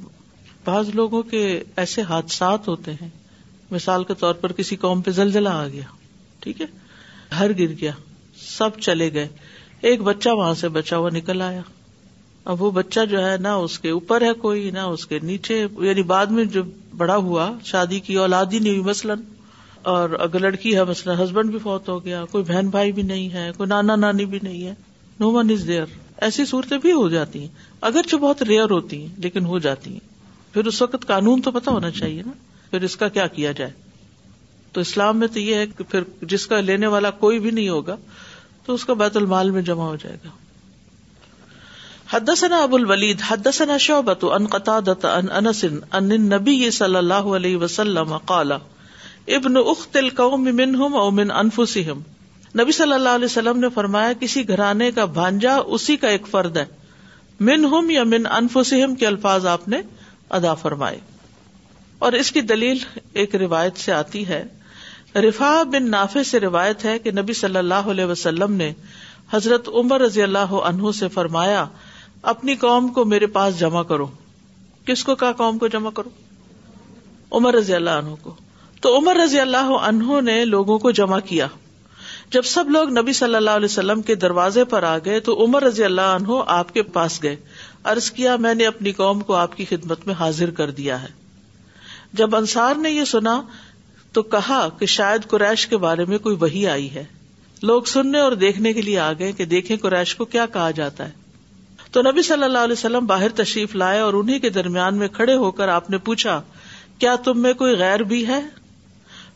بعض 0.64 0.88
لوگوں 0.94 1.22
کے 1.22 1.62
ایسے 1.76 2.02
حادثات 2.02 2.68
ہوتے 2.68 2.92
ہیں۔ 2.92 3.08
مثال 3.70 4.04
کے 4.04 4.14
طور 4.14 4.34
پر 4.34 4.52
کسی 4.52 4.76
قوم 4.76 5.00
پہ 5.00 5.10
زلزلہ 5.10 5.48
آ 5.48 5.68
گیا، 5.68 5.82
ٹھیک 6.40 6.60
ہے، 6.60 6.66
گھر 7.38 7.50
گر 7.58 7.72
گیا، 7.80 7.92
سب 8.36 8.78
چلے 8.80 9.12
گئے۔ 9.12 9.28
ایک 9.80 10.02
بچہ 10.02 10.28
وہاں 10.28 10.54
سے 10.54 10.68
بچا 10.68 10.96
ہوا 10.96 11.10
نکل 11.10 11.42
آیا۔ 11.42 11.60
اب 12.44 12.62
وہ 12.62 12.70
بچہ 12.70 13.00
جو 13.10 13.30
ہے 13.30 13.36
نہ 13.36 13.48
اس 13.48 13.78
کے 13.78 13.90
اوپر 13.90 14.20
ہے 14.20 14.32
کوئی، 14.32 14.70
نہ 14.70 14.78
اس 14.78 15.06
کے 15.06 15.18
نیچے 15.18 15.66
یعنی 15.80 16.02
بعد 16.02 16.26
میں 16.26 16.44
جو 16.44 16.62
بڑا 16.96 17.16
ہوا، 17.16 17.52
شادی 17.64 18.00
کی 18.00 18.14
اولاد 18.14 18.46
ہی 18.52 18.58
نہیں 18.58 18.72
ہوئی 18.72 18.82
مثلاً۔ 18.82 19.20
اور 19.82 20.10
اگر 20.10 20.38
لڑکی 20.38 20.74
ہے، 20.74 20.84
مثلاً 20.84 21.24
ہسبینڈ 21.24 21.50
بھی 21.50 21.58
فوت 21.58 21.88
ہو 21.88 22.04
گیا، 22.04 22.24
کوئی 22.24 22.44
بہن 22.44 22.68
بھائی 22.68 22.92
بھی 22.92 23.02
نہیں 23.02 23.30
ہے، 23.30 23.50
کوئی 23.56 23.68
نانا 23.68 23.96
نانی 23.96 24.24
بھی 24.24 24.38
نہیں 24.42 24.66
ہے۔ 24.66 24.74
نو 25.20 25.30
ون 25.30 25.50
از 25.50 25.66
دیئر 25.66 25.84
ایسی 26.16 26.44
صورتیں 26.44 26.78
بھی 26.78 26.92
ہو 26.92 27.08
جاتی 27.08 27.38
ہیں۔ 27.38 27.48
اگرچہ 27.80 28.16
بہت 28.16 28.42
ریئر 28.42 28.70
ہوتی 28.70 29.00
ہیں، 29.00 29.14
لیکن 29.16 29.44
ہو 29.44 29.58
جاتی 29.58 29.92
ہیں۔ 29.92 30.00
پھر 30.54 30.66
اس 30.66 30.82
وقت 30.82 31.06
قانون 31.06 31.42
تو 31.42 31.50
پتا 31.50 31.70
ہونا 31.70 31.90
چاہیے 31.90 32.22
نا۔ 32.26 32.32
پھر 32.70 32.82
اس 32.82 32.96
کا 32.96 33.08
کیا 33.08 33.26
کیا 33.26 33.52
جائے؟ 33.52 33.70
تو 34.72 34.80
اسلام 34.80 35.18
میں 35.18 35.28
تو 35.28 35.40
یہ 35.40 35.54
ہے 35.54 35.66
کہ 35.66 35.84
پھر 35.84 36.00
جس 36.22 36.46
کا 36.46 36.60
لینے 36.60 36.86
والا 36.86 37.10
کوئی 37.10 37.38
بھی 37.38 37.50
نہیں 37.50 37.68
ہوگا، 37.68 37.96
تو 38.66 38.74
اس 38.74 38.84
کا 38.84 38.92
بیت 38.92 39.16
المال 39.16 39.50
میں 39.50 39.62
جمع 39.62 39.88
ہو 39.88 39.96
جائے 39.96 40.16
گا۔ 40.24 40.28
حدثنا 42.12 42.62
ابو 42.62 42.76
الولید، 42.76 43.20
حدثنا 43.28 43.76
شعبت 43.76 44.24
ان 44.24 44.46
قطادت 44.46 45.04
ان 45.04 45.30
انس 45.30 45.64
ان 45.64 46.12
النبی 46.12 46.70
صلی 46.70 46.96
اللہ 46.96 47.14
علیہ 47.14 47.56
وسلم 47.56 48.18
قال، 48.18 48.52
ابن 49.28 49.56
اخت 49.56 49.96
القوم 49.96 50.44
منہم 50.44 50.96
او 50.96 51.10
من 51.10 51.30
انفسہم. 51.30 52.00
نبی 52.60 52.72
صلی 52.72 52.92
اللہ 52.92 53.08
علیہ 53.08 53.24
وسلم 53.24 53.58
نے 53.60 53.68
فرمایا، 53.68 54.12
کسی 54.20 54.48
گھرانے 54.48 54.90
کا 54.90 55.04
بھانجا 55.04 55.56
اسی 55.56 55.96
کا 55.96 56.08
ایک 56.08 56.26
فرد 56.30 56.56
ہے۔ 56.56 56.64
منہم 57.40 57.90
یا 57.90 58.04
من 58.04 58.26
انفسہم 58.26 58.94
کے 58.94 59.06
الفاظ 59.06 59.46
آپ 59.46 59.68
نے 59.68 59.80
ادا 60.30 60.54
فرمائے۔ 60.54 60.98
اور 61.98 62.12
اس 62.12 62.32
کی 62.32 62.40
دلیل 62.40 62.78
ایک 63.12 63.34
روایت 63.34 63.76
سے 63.76 63.92
آتی 63.92 64.28
ہے۔ 64.28 64.44
رفا 65.14 65.62
بن 65.62 65.90
نافع 65.90 66.22
سے 66.22 66.40
روایت 66.40 66.84
ہے 66.84 66.98
کہ 66.98 67.10
نبی 67.10 67.32
صلی 67.32 67.56
اللہ 67.56 67.74
علیہ 67.74 68.04
وسلم 68.04 68.52
نے 68.52 68.72
حضرت 69.32 69.68
عمر 69.68 70.00
رضی 70.00 70.22
اللہ 70.22 70.38
عنہ 70.38 70.90
سے 70.98 71.08
فرمایا 71.08 71.66
اپنی 72.22 72.54
قوم 72.54 72.88
کو 72.88 73.04
میرے 73.04 73.26
پاس 73.26 73.58
جمع 73.58 73.82
کرو۔ 73.82 74.06
کس 74.86 75.04
کو 75.04 75.14
کہا 75.14 75.32
قوم 75.32 75.58
کو 75.58 75.68
جمع 75.68 75.90
کرو؟ 75.90 76.10
عمر 77.32 77.54
رضی 77.54 77.74
اللہ 77.74 77.90
عنہ 77.90 78.14
کو۔ 78.22 78.34
تو 78.80 78.98
عمر 78.98 79.16
رضی 79.24 79.40
اللہ 79.40 79.72
عنہ 79.82 80.20
نے 80.20 80.44
لوگوں 80.44 80.78
کو 80.78 80.90
جمع 80.90 81.18
کیا۔ 81.18 81.46
جب 82.30 82.42
سب 82.42 82.70
لوگ 82.70 82.98
نبی 82.98 83.12
صلی 83.12 83.34
اللہ 83.34 83.50
علیہ 83.50 83.64
وسلم 83.64 84.02
کے 84.02 84.14
دروازے 84.14 84.64
پر 84.64 84.82
آ 84.82 84.98
گئے 84.98 85.20
تو 85.20 85.44
عمر 85.44 85.62
رضی 85.62 85.84
اللہ 85.84 86.00
عنہ 86.00 86.32
آپ 86.46 86.74
کے 86.74 86.82
پاس 86.82 87.22
گئے۔ 87.22 87.36
ارض 87.84 88.10
کیا، 88.10 88.36
میں 88.36 88.54
نے 88.54 88.66
اپنی 88.66 88.92
قوم 88.92 89.20
کو 89.20 89.34
آپ 89.34 89.56
کی 89.56 89.64
خدمت 89.64 90.06
میں 90.06 90.14
حاضر 90.14 90.50
کر 90.50 90.70
دیا 90.70 91.02
ہے۔ 91.02 91.08
جب 92.12 92.36
انصار 92.36 92.74
نے 92.74 92.90
یہ 92.90 93.04
سنا 93.04 93.42
تو 94.12 94.22
کہا 94.22 94.68
کہ 94.78 94.86
شاید 94.86 95.28
قریش 95.28 95.66
کے 95.66 95.76
بارے 95.76 96.04
میں 96.04 96.18
کوئی 96.18 96.36
وہی 96.40 96.66
آئی 96.66 96.94
ہے۔ 96.94 97.04
لوگ 97.62 97.82
سننے 97.82 98.18
اور 98.18 98.32
دیکھنے 98.32 98.72
کے 98.72 98.82
لیے 98.82 98.98
آ 98.98 99.12
گئے 99.12 99.32
کہ 99.32 99.44
دیکھیں 99.44 99.76
قریش 99.76 100.16
کو 100.16 100.24
کیا 100.24 100.46
کہا 100.46 100.70
جاتا 100.70 101.08
ہے۔ 101.08 101.19
تو 101.92 102.02
نبی 102.02 102.22
صلی 102.22 102.44
اللہ 102.44 102.58
علیہ 102.58 102.72
وسلم 102.72 103.06
باہر 103.06 103.28
تشریف 103.28 103.76
لائے 103.76 104.00
اور 104.00 104.14
انہیں 104.14 104.38
کے 104.38 104.50
درمیان 104.50 104.96
میں 104.96 105.08
کھڑے 105.08 105.34
ہو 105.34 105.50
کر 105.50 105.68
آپ 105.68 105.90
نے 105.90 105.98
پوچھا، 105.98 106.42
کیا 106.98 107.16
تم 107.16 107.42
میں 107.42 107.52
کوئی 107.52 107.74
غیر 107.74 108.00
بھی 108.00 108.26
ہے؟ 108.26 108.40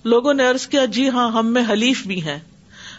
لوگوں 0.04 0.34
نے 0.34 0.48
ارض 0.48 0.66
کیا 0.66 0.84
جی 0.84 1.08
ہاں 1.08 1.30
ہم 1.30 1.46
میں 1.46 1.62
حلیف 1.70 2.06
بھی 2.06 2.22
ہیں۔ 2.22 2.38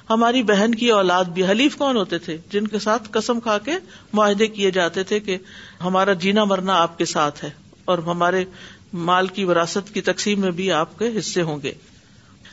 ہماری 0.10 0.44
بہن 0.44 0.76
کی 0.76 0.92
اولاد 0.92 1.26
بھی 1.26 1.46
حلیف 1.46 1.76
کون 1.76 1.98
ہوتے 1.98 2.18
تھے؟ 2.18 2.38
جن 2.50 2.68
کے 2.68 2.80
ساتھ 2.80 3.08
قسم 3.12 3.40
کھا 3.40 3.58
کے 3.58 3.72
معاہدے 4.14 4.48
کیے 4.48 4.72
جاتے 4.72 5.04
تھے 5.04 5.20
کہ 5.20 5.38
ہمارا 5.84 6.14
جینا 6.14 6.44
مرنا 6.44 6.82
آپ 6.82 6.98
کے 6.98 7.06
ساتھ 7.06 7.44
ہے 7.44 7.50
اور 7.86 7.98
ہمارے 7.98 8.46
مال 8.94 9.28
کی 9.28 9.46
وراثت 9.46 9.94
کی 9.94 10.02
تقسیم 10.02 10.40
میں 10.40 10.52
بھی 10.52 10.72
آپ 10.72 11.00
کے 11.00 11.20
حصے 11.20 11.42
ہوں 11.42 11.58
گے۔ 11.64 11.72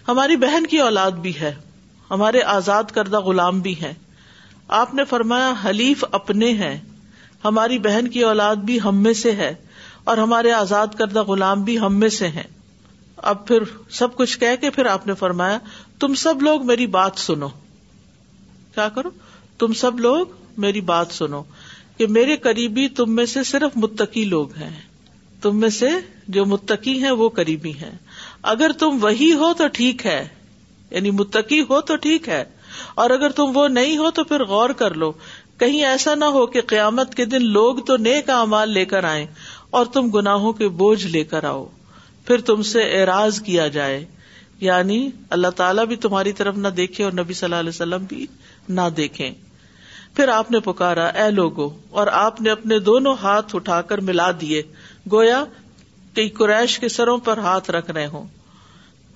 ہماری 0.09 0.37
بہن 0.37 0.67
کی 0.67 0.79
اولاد 0.79 1.11
بھی 1.11 1.33
ہے۔ 1.41 1.55
ہمارے 2.11 2.43
آزاد 2.43 2.85
کردہ 2.85 3.21
غلام 3.21 3.61
بھی 3.61 3.73
ہیں۔ 3.73 3.95
آپ 4.69 4.95
نے 4.95 5.05
فرمایا، 5.05 5.53
حلیف 5.65 6.05
اپنے 6.13 6.53
ہیں۔ 6.53 6.81
ہماری 7.45 7.79
بہن 7.79 8.09
کی 8.09 8.21
اولاد 8.21 8.57
بھی 8.57 8.79
ہم 8.85 9.03
میں 9.03 9.13
سے 9.13 9.33
ہے 9.33 9.55
اور 10.05 10.17
ہمارے 10.17 10.53
آزاد 10.53 10.87
کردہ 10.99 11.23
غلام 11.23 11.63
بھی 11.63 11.79
ہم 11.79 11.95
میں 11.95 12.09
سے 12.09 12.29
ہیں۔ 12.29 12.63
اب 13.17 13.47
پھر 13.47 13.63
سب 13.91 14.15
کچھ 14.17 14.39
کہہ 14.39 14.57
کے 14.61 14.71
پھر 14.71 14.87
آپ 14.87 15.07
نے 15.07 15.15
فرمایا، 15.15 15.59
تم 15.99 16.15
سب 16.15 16.43
لوگ 16.43 16.67
میری 16.67 16.87
بات 16.87 17.13
سنو۔ 17.17 17.49
کیا 18.75 18.89
کرو؟ 18.89 19.11
تم 19.59 19.73
سب 19.73 20.01
لوگ 20.01 20.27
میری 20.59 20.81
بات 20.81 21.07
سنو 21.11 21.43
کہ 21.97 22.07
میرے 22.07 22.37
قریبی 22.37 22.89
تم 22.89 23.15
میں 23.15 23.27
سے 23.27 23.43
صرف 23.43 23.77
متقی 23.77 24.25
لوگ 24.25 24.55
ہیں۔ 24.55 24.81
تم 25.43 25.61
میں 25.61 25.69
سے 25.69 25.89
جو 26.29 26.47
متقی 26.47 27.03
ہیں 27.03 27.11
وہ 27.11 27.29
قریبی 27.29 27.73
ہیں۔ 27.73 27.99
اگر 28.43 28.71
تم 28.79 28.99
وہی 29.03 29.33
ہو 29.33 29.53
تو 29.55 29.65
ٹھیک 29.67 30.07
ہے۔ 30.07 30.29
یعنی 30.91 31.11
متقی 31.11 31.61
ہو 31.61 31.81
تو 31.81 31.97
ٹھیک 31.97 32.29
ہے۔ 32.29 32.45
اور 32.95 33.11
اگر 33.11 33.31
تم 33.31 33.51
وہ 33.55 33.69
نہیں 33.69 33.97
ہو 33.97 34.11
تو 34.11 34.25
پھر 34.25 34.45
غور 34.45 34.71
کر 34.71 34.95
لو 34.95 35.13
کہیں 35.63 35.85
ایسا 35.85 36.15
نہ 36.15 36.25
ہو 36.25 36.47
کہ 36.47 36.61
قیامت 36.61 37.15
کے 37.15 37.25
دن 37.25 37.45
لوگ 37.45 37.77
تو 37.77 37.97
نیک 37.97 38.31
امال 38.31 38.71
لے 38.71 38.85
کر 38.85 39.05
آئے 39.05 39.27
اور 39.71 39.87
تم 39.87 40.11
گناہوں 40.11 40.53
کے 40.53 40.69
بوجھ 40.69 41.07
لے 41.07 41.25
کر 41.25 41.45
آؤ۔ 41.45 41.67
پھر 42.27 42.41
تم 42.41 42.63
سے 42.63 43.01
اعراض 43.01 43.41
کیا 43.43 43.69
جائے۔ 43.69 44.05
یعنی 44.61 45.11
اللہ 45.31 45.49
تعالیٰ 45.49 45.87
بھی 45.87 45.97
تمہاری 45.97 46.33
طرف 46.33 46.57
نہ 46.57 46.69
دیکھے 46.69 47.05
اور 47.05 47.13
نبی 47.13 47.35
صلی 47.35 47.47
اللہ 47.47 47.57
علیہ 47.57 47.69
وسلم 47.69 48.05
بھی 48.05 48.27
نہ 48.69 48.81
دیکھے 48.97 49.31
پھر 50.15 50.29
آپ 50.29 50.51
نے 50.51 50.61
پکارا، 50.61 51.07
اے 51.07 51.31
لوگو 51.31 51.71
اور 51.91 52.07
آپ 52.07 52.41
نے 52.41 52.51
اپنے 52.51 52.79
دونوں 52.79 53.17
ہاتھ 53.23 53.57
اٹھا 53.57 53.83
کر 53.83 53.99
ملا 53.99 54.31
دیے۔ 54.41 54.63
گویا 55.13 55.45
کہ 56.15 56.29
قریش 56.39 56.79
کے 56.79 56.89
سروں 56.89 57.19
پر 57.19 57.39
ہاتھ 57.39 57.71
رکھ 57.71 57.91
رہے 57.91 58.07
ہوں۔ 58.07 58.27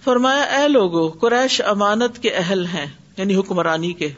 فرمایا، 0.05 0.43
اے 0.43 0.69
لوگو 0.69 1.09
قریش 1.09 1.63
امانت 1.65 2.23
کے 2.23 2.31
اہل 2.31 2.67
ہیں 2.67 2.87
یعنی 3.17 3.37
حکمرانی 3.37 3.93
کے۔ 3.93 4.09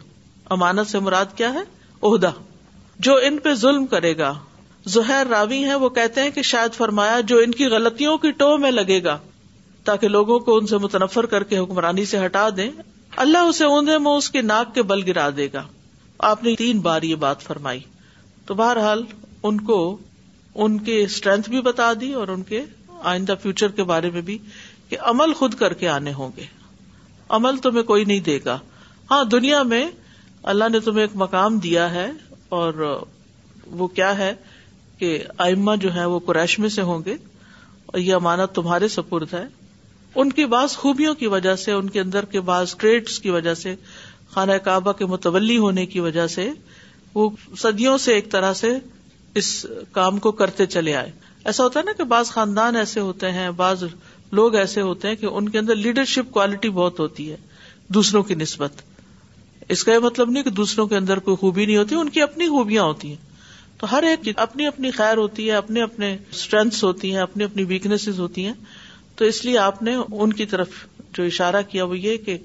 امانت 0.50 0.90
سے 0.90 0.98
مراد 0.98 1.26
کیا 1.36 1.54
ہے؟ 1.54 1.77
عہدہ۔ 2.02 2.30
جو 2.98 3.16
ان 3.16 3.38
پہ 3.38 3.54
ظلم 3.54 3.86
کرے 3.86 4.18
گا۔ 4.18 4.34
زہر 4.86 5.26
راوی 5.30 5.64
ہیں، 5.64 5.74
وہ 5.74 5.88
کہتے 5.88 6.22
ہیں 6.22 6.30
کہ 6.30 6.42
شاید 6.42 6.74
فرمایا 6.74 7.20
جو 7.20 7.38
ان 7.38 7.50
کی 7.50 7.66
غلطیوں 7.66 8.18
کی 8.18 8.30
ٹو 8.30 8.58
میں 8.58 8.70
لگے 8.70 9.04
گا۔ 9.04 9.18
تاکہ 9.84 10.08
لوگوں 10.08 10.38
کو 10.38 10.56
ان 10.56 10.66
سے 10.66 10.78
متنفر 10.78 11.26
کر 11.26 11.42
کے 11.42 11.58
حکمرانی 11.58 12.04
سے 12.04 12.24
ہٹا 12.24 12.48
دیں۔ 12.56 12.70
اللہ 13.16 13.38
اسے 13.38 13.64
اوندے 13.64 13.98
میں 13.98 14.12
اس 14.12 14.30
کے 14.30 14.42
ناک 14.42 14.74
کے 14.74 14.82
بل 14.82 15.02
گرا 15.06 15.30
دے 15.36 15.48
گا۔ 15.52 15.62
آپ 16.18 16.44
نے 16.44 16.56
تین 16.56 16.80
بار 16.80 17.02
یہ 17.02 17.14
بات 17.14 17.40
فرمائی۔ 17.40 17.80
تو 18.46 18.54
بہرحال، 18.54 19.02
ان 19.42 19.60
کو 19.60 19.98
ان 20.54 20.78
کے 20.78 21.02
اسٹرینتھ 21.02 21.50
بھی 21.50 21.60
بتا 21.60 21.92
دی 22.00 22.12
اور 22.12 22.28
ان 22.28 22.42
کے 22.42 22.64
آئندہ 23.02 23.34
فیوچر 23.42 23.68
کے 23.68 23.82
بارے 23.82 24.10
میں 24.10 24.20
بھی 24.20 24.38
کہ 24.88 24.96
عمل 25.00 25.32
خود 25.32 25.54
کر 25.54 25.72
کے 25.72 25.88
آنے 25.88 26.12
ہوں 26.12 26.30
گے۔ 26.36 26.44
عمل 27.28 27.56
تمہیں 27.56 27.82
کوئی 27.82 28.04
نہیں 28.04 28.20
دے 28.20 28.38
گا۔ 28.44 28.58
ہاں 29.10 29.24
دنیا 29.24 29.62
میں 29.62 29.90
اللہ 30.42 30.64
نے 30.72 30.80
تمہیں 30.80 31.00
ایک 31.00 31.10
مقام 31.14 31.58
دیا 31.58 31.90
ہے 31.90 32.10
اور 32.48 33.00
وہ 33.66 33.86
کیا 33.86 34.18
ہے 34.18 34.34
کہ 34.98 35.24
آئما 35.38 35.74
جو 35.74 35.94
ہے 35.94 36.04
وہ 36.04 36.18
قریش 36.18 36.58
میں 36.58 36.68
سے 36.68 36.82
ہوں 36.82 37.02
گے 37.04 37.14
اور 37.86 37.98
یہ 37.98 38.14
امانت 38.14 38.54
تمہارے 38.54 38.88
سپرد 38.88 39.34
ہے۔ 39.34 39.44
ان 40.14 40.32
کی 40.32 40.44
بعض 40.44 40.76
خوبیوں 40.76 41.14
کی 41.14 41.26
وجہ 41.26 41.54
سے، 41.54 41.72
ان 41.72 41.90
کے 41.90 42.00
اندر 42.00 42.24
کے 42.24 42.40
بعض 42.40 42.76
ٹریڈس 42.76 43.18
کی 43.18 43.30
وجہ 43.30 43.54
سے، 43.54 43.74
خانہ 44.30 44.52
کعبہ 44.52 44.92
کے 44.92 45.06
متولی 45.06 45.58
ہونے 45.58 45.86
کی 45.86 46.00
وجہ 46.00 46.26
سے 46.26 46.50
وہ 47.14 47.30
صدیوں 47.58 47.98
سے 47.98 48.14
ایک 48.14 48.30
طرح 48.30 48.52
سے 48.52 48.78
اس 49.34 49.66
کام 49.92 50.18
کو 50.18 50.32
کرتے 50.32 50.66
چلے 50.66 50.94
آئے۔ 50.94 51.12
ایسا 51.44 51.64
ہوتا 51.64 51.80
ہے 51.80 51.84
نا 51.84 51.92
کہ 51.92 52.04
بعض 52.04 52.26
خاندان 52.26 52.76
ایسے 52.76 53.00
ہوتے 53.00 53.32
ہیں، 53.32 53.50
بعض 53.50 53.84
لوگ 54.32 54.54
ایسے 54.54 54.80
ہوتے 54.80 55.08
ہیں 55.08 55.14
کہ 55.14 55.26
ان 55.26 55.48
کے 55.48 55.58
اندر 55.58 55.74
لیڈرشپ 55.74 56.32
کوالٹی 56.32 56.68
بہت 56.68 57.00
ہوتی 57.00 57.30
ہے، 57.30 57.36
دوسروں 57.88 58.22
کی 58.22 58.34
نسبت۔ 58.34 58.72
اس 59.68 59.84
کا 59.84 59.92
یہ 59.92 59.98
مطلب 59.98 60.30
نہیں 60.30 60.42
کہ 60.42 60.50
دوسروں 60.50 60.86
کے 60.86 60.96
اندر 60.96 61.18
کوئی 61.18 61.36
خوبی 61.36 61.66
نہیں 61.66 61.76
ہوتی، 61.76 61.94
ان 61.94 62.08
کی 62.08 62.22
اپنی 62.22 62.48
خوبیاں 62.48 62.82
ہوتی 62.82 63.08
ہیں۔ 63.08 63.28
تو 63.78 63.92
ہر 63.92 64.02
ایک 64.02 64.38
اپنی 64.38 64.66
اپنی 64.66 64.90
خیر 64.90 65.16
ہوتی 65.16 65.46
ہے، 65.50 65.52
اپنے 65.52 65.82
اپنے 65.82 66.16
اسٹرینتھس 66.30 66.84
ہوتی 66.84 67.12
ہیں، 67.12 67.18
اپنی 67.18 67.44
اپنی 67.44 67.64
ویکنیس 67.64 68.08
ہوتی 68.08 68.46
ہیں۔ 68.46 68.52
تو 69.16 69.24
اس 69.24 69.44
لیے 69.44 69.58
آپ 69.58 69.82
نے 69.82 69.96
ان 70.12 70.32
کی 70.32 70.46
طرف 70.46 70.68
جو 71.12 71.24
اشارہ 71.24 71.62
کیا 71.68 71.84
وہ 71.84 71.98
یہ 71.98 72.16
کہ 72.16 72.38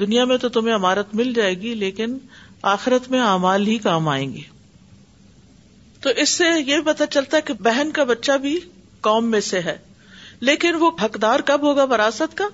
دنیا 0.00 0.24
میں 0.24 0.36
تو 0.36 0.48
تمہیں 0.48 0.74
عمارت 0.74 1.14
مل 1.14 1.32
جائے 1.32 1.60
گی، 1.60 1.74
لیکن 1.74 2.18
آخرت 2.62 3.10
میں 3.10 3.20
اعمال 3.20 3.66
ہی 3.66 3.78
کام 3.78 4.08
آئیں 4.08 4.32
گے۔ 4.32 4.40
تو 6.00 6.10
اس 6.16 6.28
سے 6.28 6.44
یہ 6.66 6.76
پتا 6.86 7.06
چلتا 7.06 7.36
ہے 7.36 7.42
کہ 7.42 7.54
بہن 7.54 7.90
کا 7.90 8.04
بچہ 8.04 8.32
بھی 8.32 8.60
قوم 9.00 9.30
میں 9.30 9.40
سے 9.40 9.60
ہے۔ 9.60 9.78
لیکن 10.40 10.74
وہ 10.74 10.90
حقدار 11.02 11.40
کب 11.40 11.62
ہوگا 11.62 11.84
وراثت 11.84 12.36
کا؟ 12.36 12.48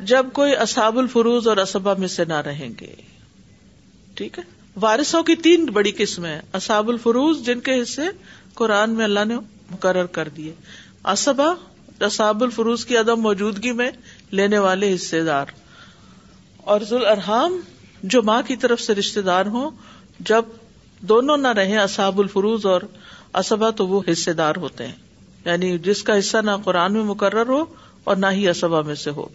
جب 0.00 0.26
کوئی 0.32 0.56
اصاب 0.56 0.98
الفروز 0.98 1.48
اور 1.48 1.56
اسبا 1.56 1.94
میں 1.98 2.08
سے 2.08 2.24
نہ 2.24 2.40
رہیں 2.40 2.68
گے۔ 2.80 3.09
ٹھیک 4.20 4.38
ہے؟ 4.38 4.44
وارثوں 4.80 5.22
کی 5.22 5.34
تین 5.34 5.64
بڑی 5.64 5.92
قسمیں 5.96 6.40
اصاب 6.52 6.88
الفروز، 6.88 7.46
جن 7.46 7.60
کے 7.60 7.82
حصے 7.82 8.02
قرآن 8.54 8.90
میں 8.90 9.04
اللہ 9.04 9.24
نے 9.24 9.36
مقرر 9.70 10.06
کر 10.06 10.28
دیے۔ 10.28 10.52
اسبا 11.04 11.54
اصاب 12.00 12.42
الفروز 12.42 12.86
کی 12.86 12.96
عدم 12.96 13.20
موجودگی 13.20 13.72
میں 13.72 13.90
لینے 14.30 14.58
والے 14.58 14.94
حصے 14.94 15.24
دار 15.24 15.46
اور 16.56 16.80
ذوال 16.88 17.06
ارحام 17.06 17.60
جو 18.02 18.22
ماں 18.22 18.42
کی 18.46 18.56
طرف 18.56 18.80
سے 18.80 18.94
رشتے 18.94 19.22
دار 19.22 19.46
ہوں، 19.46 19.70
جب 20.20 20.42
دونوں 21.00 21.36
نہ 21.36 21.48
رہے 21.48 21.76
اصاب 21.76 22.18
الفروز 22.18 22.66
اور 22.66 22.80
اسبا 23.34 23.70
تو 23.70 23.86
وہ 23.86 24.02
حصے 24.12 24.32
دار 24.32 24.54
ہوتے 24.56 24.86
ہیں۔ 24.86 24.94
یعنی 25.44 25.78
جس 25.78 26.02
کا 26.02 26.18
حصہ 26.18 26.38
نہ 26.38 26.50
قرآن 26.64 26.92
میں 26.92 27.04
مقرر 27.04 27.48
ہو 27.48 27.64
اور 28.04 28.16
نہ 28.16 28.26
ہی 28.32 28.48
اسبا 28.48 28.82
میں 28.82 28.94
سے 28.94 29.10
ہو۔ 29.10 29.28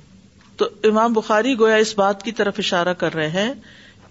تو 0.58 0.66
امام 0.84 1.14
بخاری 1.14 1.60
گویا 1.60 1.76
اس 1.76 1.98
بات 1.98 2.24
کی 2.24 2.32
طرف 2.32 2.54
اشارہ 2.58 2.94
کر 2.94 3.14
رہے 3.14 3.30
ہیں 3.30 3.54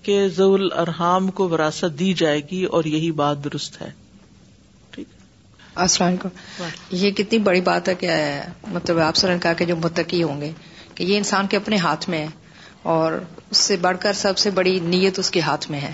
کہ 0.04 0.28
ضول 0.28 0.68
ارحام 0.72 1.30
کو 1.30 1.48
وراثت 1.48 1.98
دی 1.98 2.14
جائے 2.14 2.40
گی 2.50 2.64
اور 2.64 2.84
یہی 2.84 3.10
بات 3.10 3.44
درست 3.44 3.82
ہے۔ 3.82 3.90
السلام 5.74 6.08
علیکم 6.08 6.28
یہ 6.90 7.10
کتنی 7.10 7.38
بڑی 7.38 7.60
بات 7.60 7.88
ہے 7.88 7.94
کہ 7.94 8.10
مطلب 8.68 8.98
آپ 8.98 9.16
سر 9.16 9.32
نے 9.32 9.38
کہا 9.42 9.52
کہ 9.52 9.64
جو 9.64 9.76
متقی 9.76 10.22
ہوں 10.22 10.40
گے 10.40 10.50
کہ 10.94 11.04
یہ 11.04 11.16
انسان 11.16 11.46
کے 11.46 11.56
اپنے 11.56 11.76
ہاتھ 11.76 12.10
میں 12.10 12.18
ہے 12.18 12.26
اور 12.82 13.12
اس 13.50 13.56
سے 13.56 13.76
بڑھ 13.76 13.96
کر 14.00 14.12
سب 14.12 14.38
سے 14.38 14.50
بڑی 14.50 14.80
نیت 14.82 15.18
اس 15.18 15.30
کے 15.30 15.40
ہاتھ 15.40 15.70
میں 15.70 15.80
ہے 15.80 15.92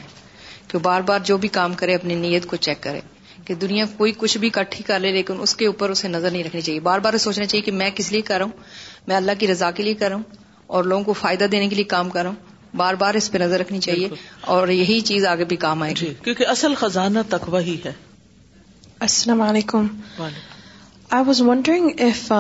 کہ 0.68 0.78
بار 0.78 1.00
بار 1.00 1.18
جو 1.24 1.36
بھی 1.36 1.48
کام 1.48 1.74
کرے 1.74 1.94
اپنی 1.94 2.14
نیت 2.14 2.46
کو 2.46 2.56
چیک 2.56 2.82
کرے 2.82 3.00
کہ 3.44 3.54
دنیا 3.54 3.84
کوئی 3.96 4.12
کچھ 4.16 4.38
بھی 4.38 4.50
کٹھی 4.50 4.84
کر 4.84 5.00
لے 5.00 5.12
لیکن 5.12 5.34
اس 5.40 5.56
کے 5.56 5.66
اوپر 5.66 5.90
اسے 5.90 6.08
نظر 6.08 6.30
نہیں 6.30 6.44
رکھنی 6.44 6.60
چاہیے۔ 6.60 6.80
بار 6.80 6.98
بار 6.98 7.18
سوچنا 7.18 7.46
چاہیے 7.46 7.62
کہ 7.62 7.72
میں 7.72 7.90
کس 7.94 8.12
لیے 8.12 8.20
کر 8.20 8.36
رہا 8.38 8.44
ہوں؟ 8.44 8.52
میں 9.06 9.16
اللہ 9.16 9.32
کی 9.38 9.46
رضا 9.46 9.70
کے 9.70 9.82
لیے 9.82 9.94
کر 9.94 10.08
رہا 10.08 10.16
ہوں 10.16 10.22
اور 10.66 10.84
لوگوں 10.84 11.04
کو 11.04 11.12
فائدہ 11.12 11.44
دینے 11.44 11.68
کے 11.68 11.74
لیے 11.74 11.84
کام 11.84 12.10
کر 12.10 12.22
رہا 12.22 12.30
ہوں؟ 12.30 12.49
بار 12.74 12.94
بار 12.94 13.14
اس 13.14 13.32
پہ 13.32 13.38
نظر 13.38 13.58
رکھنی 13.58 13.80
چاہیے 13.80 14.08
اور 14.40 14.68
یہی 14.68 15.00
چیز 15.00 15.26
آگے 15.26 15.44
بھی 15.44 15.56
کام 15.56 15.82
آئی 15.82 15.94
جی، 15.94 16.14
کیونکہ 16.22 16.46
اصل 16.46 16.74
خزانہ 16.74 17.18
تک 17.28 17.48
وہی 17.48 17.76
ہے۔ 17.84 17.92
السلام 19.00 19.42
علیکم۔ 19.42 19.86
I 20.18 21.24
was 21.26 21.40
wondering 21.40 21.88
if 21.96 22.32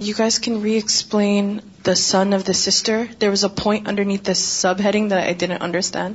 you 0.00 0.14
guys 0.18 0.38
can 0.38 0.54
we 0.54 0.72
explain 0.72 1.58
the 1.86 1.94
son 1.94 2.34
of 2.34 2.46
the 2.46 2.52
sister 2.52 3.04
there 3.20 3.28
was 3.28 3.44
a 3.44 3.48
point 3.48 3.88
underneath 3.88 4.26
the 4.26 4.34
sub 4.34 4.74
hearing 4.84 5.12
understand 5.60 6.14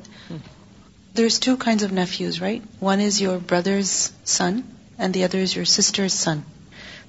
there 1.17 1.25
is 1.25 1.39
two 1.39 1.55
cough 1.55 1.93
knife 1.93 2.21
right 2.41 2.83
one 2.83 3.01
is 3.01 3.21
your 3.31 3.39
brother's 3.49 4.11
son 4.25 4.59
and 4.97 5.13
the 5.13 5.23
other 5.23 5.37
is 5.37 5.57
your 5.57 5.65
sister's 5.65 6.13
son 6.13 6.39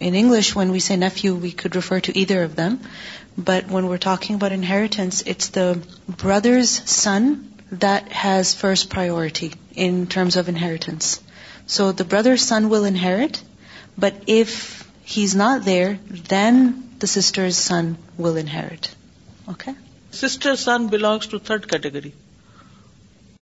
In 0.00 0.14
English, 0.14 0.54
when 0.54 0.72
we 0.72 0.80
say 0.80 0.96
nephew, 0.96 1.34
we 1.34 1.52
could 1.52 1.76
refer 1.76 2.00
to 2.00 2.18
either 2.18 2.42
of 2.42 2.56
them. 2.56 2.80
But 3.36 3.68
when 3.68 3.86
we're 3.86 3.98
talking 3.98 4.36
about 4.36 4.52
inheritance, 4.52 5.22
it's 5.26 5.48
the 5.48 5.82
brother's 6.08 6.70
son 6.90 7.52
that 7.72 8.10
has 8.10 8.54
first 8.54 8.90
priority 8.90 9.52
in 9.74 10.06
terms 10.06 10.36
of 10.36 10.48
inheritance. 10.48 11.20
So 11.66 11.92
the 11.92 12.04
brother's 12.04 12.42
son 12.42 12.68
will 12.68 12.84
inherit, 12.84 13.42
but 13.96 14.14
if 14.26 14.90
he's 15.04 15.34
not 15.34 15.64
there, 15.64 15.98
then 16.08 16.96
the 16.98 17.06
sister's 17.06 17.56
son 17.56 17.96
will 18.16 18.36
inherit. 18.36 18.94
Okay? 19.48 19.74
Sister's 20.10 20.60
son 20.60 20.88
belongs 20.88 21.28
to 21.28 21.38
third 21.38 21.68
category. 21.68 22.14